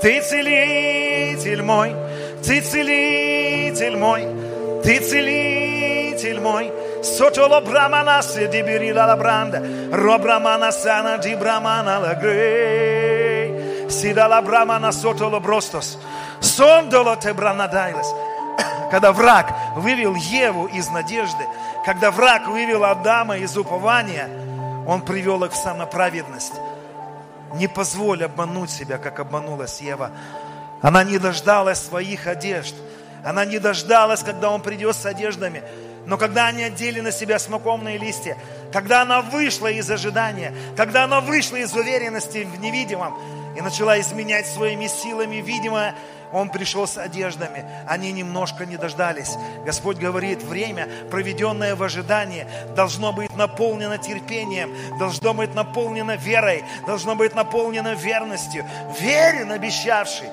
[0.00, 1.96] Ты целитель мой.
[2.40, 4.28] Ты целитель мой.
[4.84, 6.72] Ты целитель мой.
[7.64, 9.60] Bramana se di birila la branda,
[9.90, 13.88] ro bramana sana di bramana la grey.
[13.88, 15.98] Сида la bramana sotolo бростос,
[16.40, 18.06] сондоло те бранадайлес.
[18.90, 21.44] Когда враг вывел Еву из надежды,
[21.84, 24.28] когда враг вывел Адама из упования,
[24.86, 26.54] он привел их в самоправедность.
[27.54, 30.10] Не позволь обмануть себя, как обманулась Ева.
[30.82, 32.74] Она не дождалась своих одежд.
[33.24, 35.62] Она не дождалась, когда он придет с одеждами.
[36.06, 38.36] Но когда они одели на себя смоковные листья,
[38.72, 43.14] когда она вышла из ожидания, когда она вышла из уверенности в невидимом
[43.56, 45.94] и начала изменять своими силами видимое,
[46.32, 49.36] он пришел с одеждами, они немножко не дождались.
[49.64, 57.14] Господь говорит, время, проведенное в ожидании, должно быть наполнено терпением, должно быть наполнено верой, должно
[57.16, 58.64] быть наполнено верностью.
[59.00, 60.28] Верен обещавший,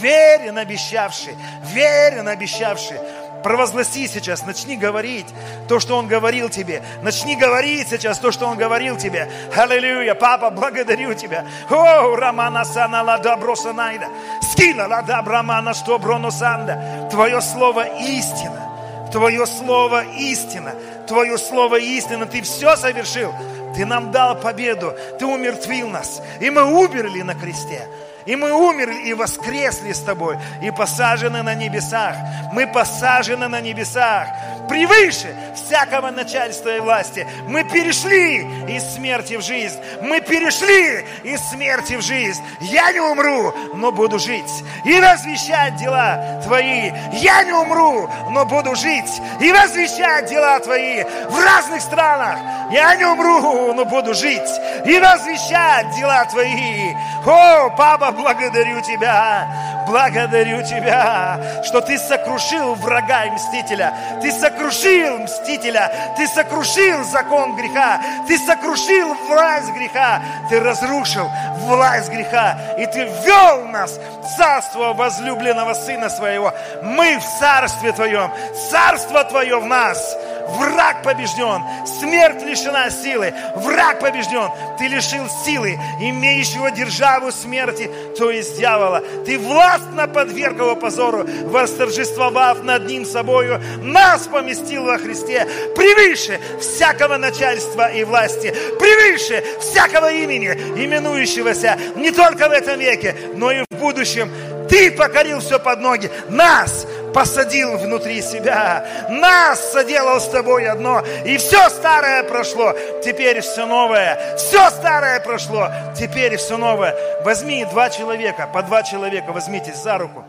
[0.00, 1.34] верен обещавший,
[1.72, 2.98] верен обещавший.
[3.42, 5.26] Провозгласи сейчас, начни говорить
[5.68, 6.82] то, что Он говорил тебе.
[7.02, 9.30] Начни говорить сейчас то, что Он говорил тебе.
[9.54, 11.46] Аллилуйя, Папа, благодарю Тебя.
[11.70, 14.06] О, Рамана Сана Лада Бросанайда.
[14.42, 17.08] Скина Лада Брамана Что Броносанда.
[17.10, 18.68] Твое слово истина.
[19.10, 20.74] Твое слово истина.
[21.06, 22.26] Твое слово истина.
[22.26, 23.32] Ты все совершил.
[23.74, 24.94] Ты нам дал победу.
[25.18, 26.22] Ты умертвил нас.
[26.40, 27.88] И мы умерли на кресте.
[28.26, 32.16] И мы умерли и воскресли с тобой, и посажены на небесах.
[32.52, 34.28] Мы посажены на небесах,
[34.68, 37.26] превыше всякого начальства и власти.
[37.48, 39.78] Мы перешли из смерти в жизнь.
[40.02, 42.42] Мы перешли из смерти в жизнь.
[42.60, 44.64] Я не умру, но буду жить.
[44.84, 46.92] И возвещать дела Твои.
[47.12, 49.10] Я не умру, но буду жить.
[49.40, 52.38] И возвещать дела Твои в разных странах.
[52.70, 54.50] Я не умру, но буду жить.
[54.84, 56.94] И возвещать дела Твои.
[57.26, 59.46] О, Папа, благодарю Тебя,
[59.86, 63.92] благодарю Тебя, что Ты сокрушил врага и мстителя.
[64.22, 66.14] Ты сокрушил мстителя.
[66.16, 68.00] Ты сокрушил закон греха.
[68.26, 70.22] Ты сокрушил власть греха.
[70.48, 72.56] Ты разрушил власть греха.
[72.78, 76.54] И Ты ввел нас в царство возлюбленного Сына Своего.
[76.82, 78.30] Мы в царстве Твоем.
[78.70, 80.16] Царство Твое в нас.
[80.58, 81.62] Враг побежден.
[81.86, 83.32] Смерть лишена силы.
[83.56, 84.50] Враг побежден.
[84.78, 89.02] Ты лишил силы, имеющего державу смерти, то есть дьявола.
[89.24, 97.16] Ты властно подверг его позору, восторжествовав над ним собою, нас поместил во Христе превыше всякого
[97.16, 103.76] начальства и власти, превыше всякого имени, именующегося не только в этом веке, но и в
[103.76, 104.30] будущем.
[104.68, 106.10] Ты покорил все под ноги.
[106.28, 109.06] Нас посадил внутри себя.
[109.08, 111.02] Нас соделал с тобой одно.
[111.24, 114.36] И все старое прошло, теперь все новое.
[114.36, 116.96] Все старое прошло, теперь все новое.
[117.24, 120.24] Возьми два человека, по два человека возьмитесь за руку.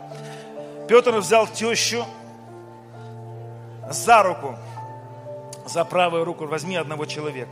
[0.88, 2.04] Петр взял тещу
[3.90, 4.56] за руку,
[5.66, 7.50] за правую руку возьми одного человека.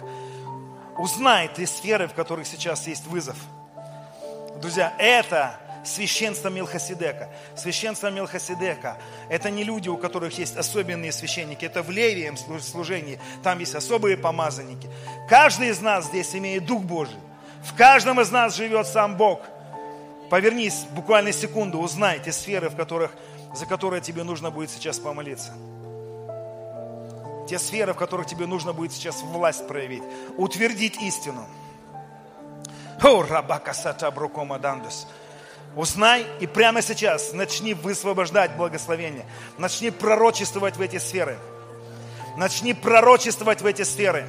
[0.99, 3.37] Узнай ты сферы, в которых сейчас есть вызов.
[4.61, 5.55] Друзья, это
[5.85, 7.29] священство Милхасидека.
[7.57, 8.97] Священство Милхасидека–
[9.29, 14.17] это не люди, у которых есть особенные священники, это в левием служении, там есть особые
[14.17, 14.89] помазанники.
[15.29, 17.19] Каждый из нас здесь имеет Дух Божий.
[17.63, 19.41] В каждом из нас живет сам Бог.
[20.31, 23.13] Повернись буквально секунду, узнай те сферы, в которых,
[23.55, 25.53] за которые тебе нужно будет сейчас помолиться.
[27.49, 30.05] Те сферы, в которых тебе нужно будет сейчас власть проявить.
[30.37, 31.47] Утвердить истину.
[33.03, 35.09] О, рабака сата брукома дандус.
[35.77, 39.25] Узнай и прямо сейчас начни высвобождать благословение.
[39.57, 41.39] Начни пророчествовать в эти сферы.
[42.37, 44.27] Начни пророчествовать в эти сферы.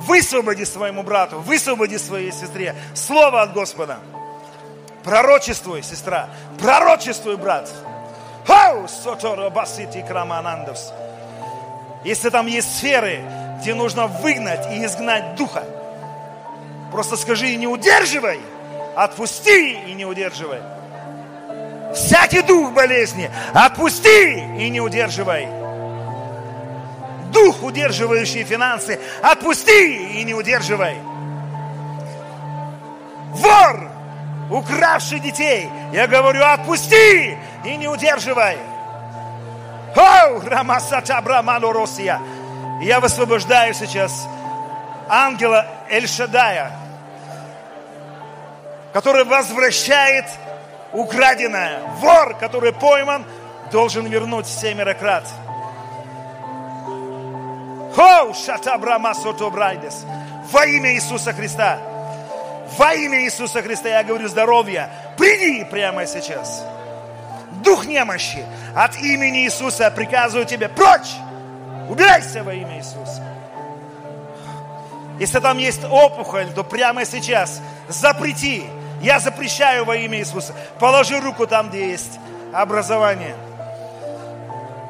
[0.00, 3.98] Высвободи своему брату, высвободи своей сестре слово от Господа.
[5.04, 6.28] Пророчествуй, сестра.
[6.58, 7.72] Пророчествуй, брат.
[12.04, 13.20] Если там есть сферы,
[13.60, 15.64] где нужно выгнать и изгнать духа,
[16.90, 18.40] просто скажи, не удерживай–
[18.96, 20.60] отпусти и не удерживай.
[21.94, 25.46] Всякий дух болезни, отпусти и не удерживай.
[27.32, 30.96] Дух, удерживающий финансы, отпусти и не удерживай.
[33.32, 33.90] Вор,
[34.50, 38.56] укравший детей, я говорю, отпусти и не удерживай.
[39.94, 42.20] О, Рамасата Браману Росия.
[42.82, 44.26] И я высвобождаю сейчас
[45.08, 46.72] ангела Эльшадая,
[48.96, 50.24] который возвращает
[50.94, 51.82] украденное.
[51.98, 53.26] Вор, который пойман,
[53.70, 55.28] должен вернуть семерократ.
[57.94, 60.06] Хоу, шатабрама сотобрайдес.
[60.50, 61.78] Во имя Иисуса Христа.
[62.78, 64.88] Во имя Иисуса Христа я говорю здоровья.
[65.18, 66.64] Приди прямо сейчас.
[67.62, 68.46] Дух немощи.
[68.74, 71.12] От имени Иисуса приказываю тебе прочь.
[71.90, 73.22] Убирайся во имя Иисуса.
[75.20, 78.64] Если там есть опухоль, то прямо сейчас запрети.
[79.00, 80.54] Я запрещаю во имя Иисуса.
[80.78, 82.18] Положи руку там, где есть
[82.52, 83.36] образование.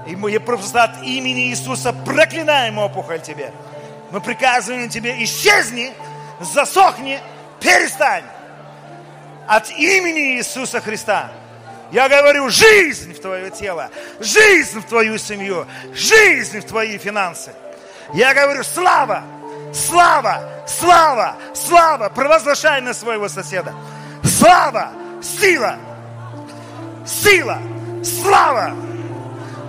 [0.07, 3.52] И мы просто от имени Иисуса проклинаем опухоль тебе.
[4.12, 5.92] Мы приказываем тебе, исчезни,
[6.40, 7.20] засохни,
[7.61, 8.24] перестань.
[9.48, 11.30] От имени Иисуса Христа.
[11.92, 17.52] Я говорю, жизнь в твое тело, жизнь в твою семью, жизнь в твои финансы.
[18.12, 19.22] Я говорю, слава,
[19.72, 23.72] слава, слава, слава, провозглашай на своего соседа.
[24.39, 25.78] Слава, сила,
[27.07, 27.59] сила,
[28.05, 28.74] слава,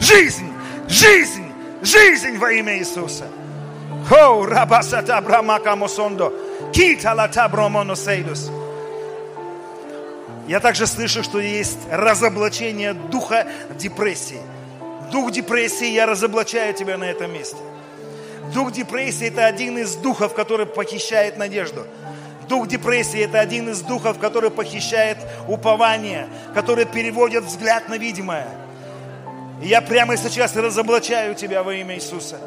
[0.01, 0.51] жизнь,
[0.89, 3.27] жизнь, жизнь во имя Иисуса.
[4.09, 6.33] Хо, рабасата брамака мосондо,
[6.73, 8.51] кита лата бромоносейдус.
[10.49, 13.47] Я также слышу, что есть разоблачение духа
[13.79, 14.41] депрессии.
[15.13, 17.55] Дух депрессии, я разоблачаю тебя на этом месте.
[18.53, 21.85] Дух депрессии– это один из духов, который похищает надежду.
[22.47, 25.17] Дух депрессии– это один из духов, который похищает
[25.47, 28.47] упование, который переводит взгляд на видимое.
[29.61, 32.39] И я прямо сейчас разоблачаю тебя во имя Иисуса.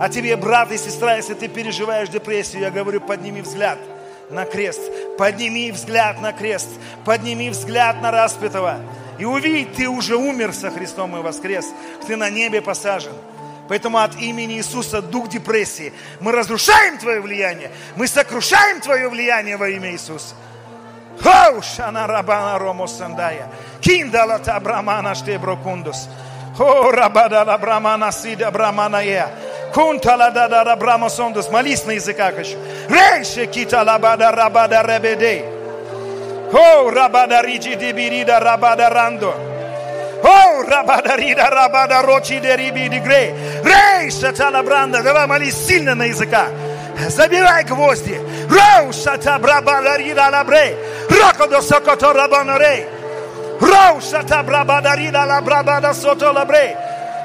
[0.00, 3.78] А тебе, брат и сестра, если ты переживаешь депрессию, я говорю, подними взгляд
[4.30, 4.80] на крест.
[5.18, 6.68] Подними взгляд на крест.
[7.04, 8.80] Подними взгляд на распятого.
[9.18, 11.66] И увидь, ты уже умер со Христом и воскрес.
[12.06, 13.12] Ты на небе посажен.
[13.68, 15.92] Поэтому от имени Иисуса дух депрессии.
[16.20, 17.70] Мы разрушаем твое влияние.
[17.96, 20.34] Мы сокрушаем твое влияние во имя Иисуса.
[21.20, 23.48] Хоушана рабана ромосандая.
[23.80, 26.08] Киндала табрамана штеброкундус.
[26.58, 29.30] О, рабада рабрамана сида брамана я.
[29.74, 31.50] Кунтала да да рабрамосондус.
[31.50, 32.56] Молись на языках еще.
[32.88, 35.44] Рейше кита лабада рабада ребедей.
[36.52, 39.34] О, рабада риджи дебирида рабада рандо.
[40.22, 43.34] О, рабадарида, рабада, рочи, дериби, дегрей.
[43.64, 45.02] Рей, шатала, бранда.
[45.02, 46.48] Давай молись сильно на языках.
[47.08, 48.20] Забивай гвозди.
[48.50, 50.76] Роу, шата, брабадарида, лабрей.
[51.08, 52.86] Роко до сокото, рабанорей.
[53.60, 56.74] Роу, шата, брабадарида, лабрабада, сото, лабрей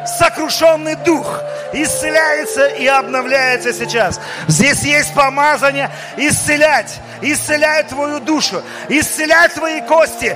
[0.06, 1.42] сокрушенный дух
[1.72, 4.20] исцеляется и обновляется сейчас.
[4.48, 10.36] Здесь есть помазание исцелять, исцелять твою душу, исцелять твои кости.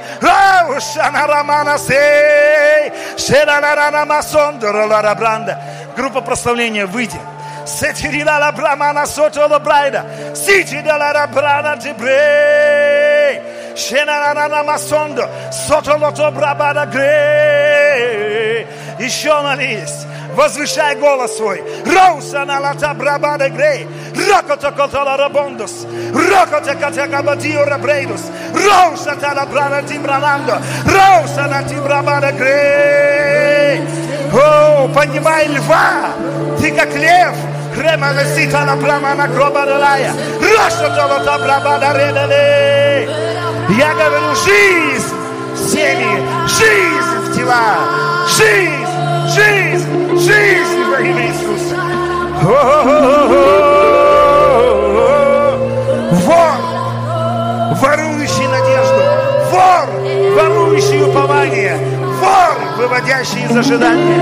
[5.95, 7.20] Группа прославления, выйди.
[7.68, 8.05] Сити
[14.63, 15.30] масондо.
[15.51, 15.97] Сото
[16.32, 18.65] брабада грей.
[18.99, 20.05] Еще молись.
[20.33, 21.63] Возвышай голос свой.
[21.85, 23.87] Роуса на лата брабада грей.
[24.29, 25.85] Рокота котала рабондос.
[26.13, 28.21] Рокота катека бадио рабрейдус.
[28.53, 30.57] Роуса тала брана тимбранандо.
[30.85, 33.81] Роуса на тимбрабада грей.
[34.33, 36.11] О, поднимай льва.
[36.59, 37.35] Ты как лев.
[37.73, 40.11] Крема лесита на брама на гроба релая.
[40.41, 43.07] Роша толота брабада редалей.
[43.77, 45.13] Я говорю, жизнь
[45.53, 47.75] в семьи, жизнь в тела,
[48.27, 48.86] жизнь
[49.30, 51.75] жизнь, жизнь во имя Иисуса.
[56.11, 56.57] Вор,
[57.82, 59.01] ворующий надежду,
[59.51, 59.88] вор,
[60.36, 61.78] ворующий упование,
[62.19, 64.21] вор, выводящий из ожидания.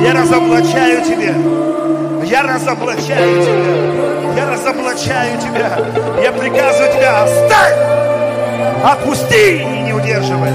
[0.00, 1.34] Я разоблачаю тебя.
[2.24, 4.34] Я разоблачаю тебя.
[4.36, 5.78] Я разоблачаю тебя.
[6.22, 7.74] Я приказываю тебя, оставь!
[8.84, 10.52] Отпусти и не удерживай.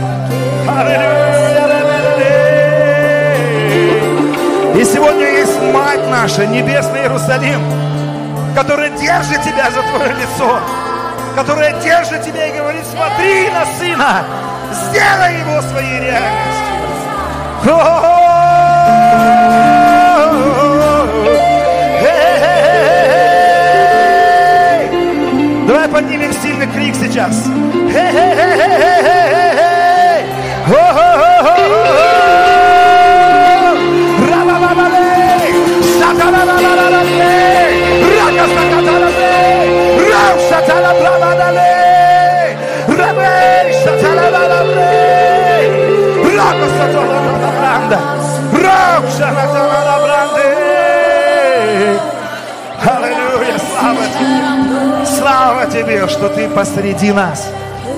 [0.68, 1.79] Аллилуйя.
[4.80, 7.62] И сегодня есть Мать наша, Небесный Иерусалим,
[8.56, 10.58] которая держит тебя за твое лицо,
[11.36, 14.24] которая держит тебя и говорит, смотри на Сына,
[14.72, 16.66] сделай Его своей реальностью.
[25.68, 27.36] Давай поднимем сильный крик сейчас.
[27.90, 29.39] Shatala
[52.86, 55.06] Аллилуйя, слава тебе.
[55.06, 57.50] Слава тебе, что ты посреди нас,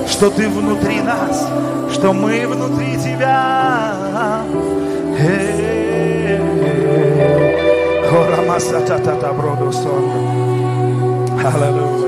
[0.08, 1.48] что ты внутри нас,
[1.94, 4.04] что мы внутри тебя.
[5.20, 5.51] Эй.
[11.44, 12.01] Аллилуйя.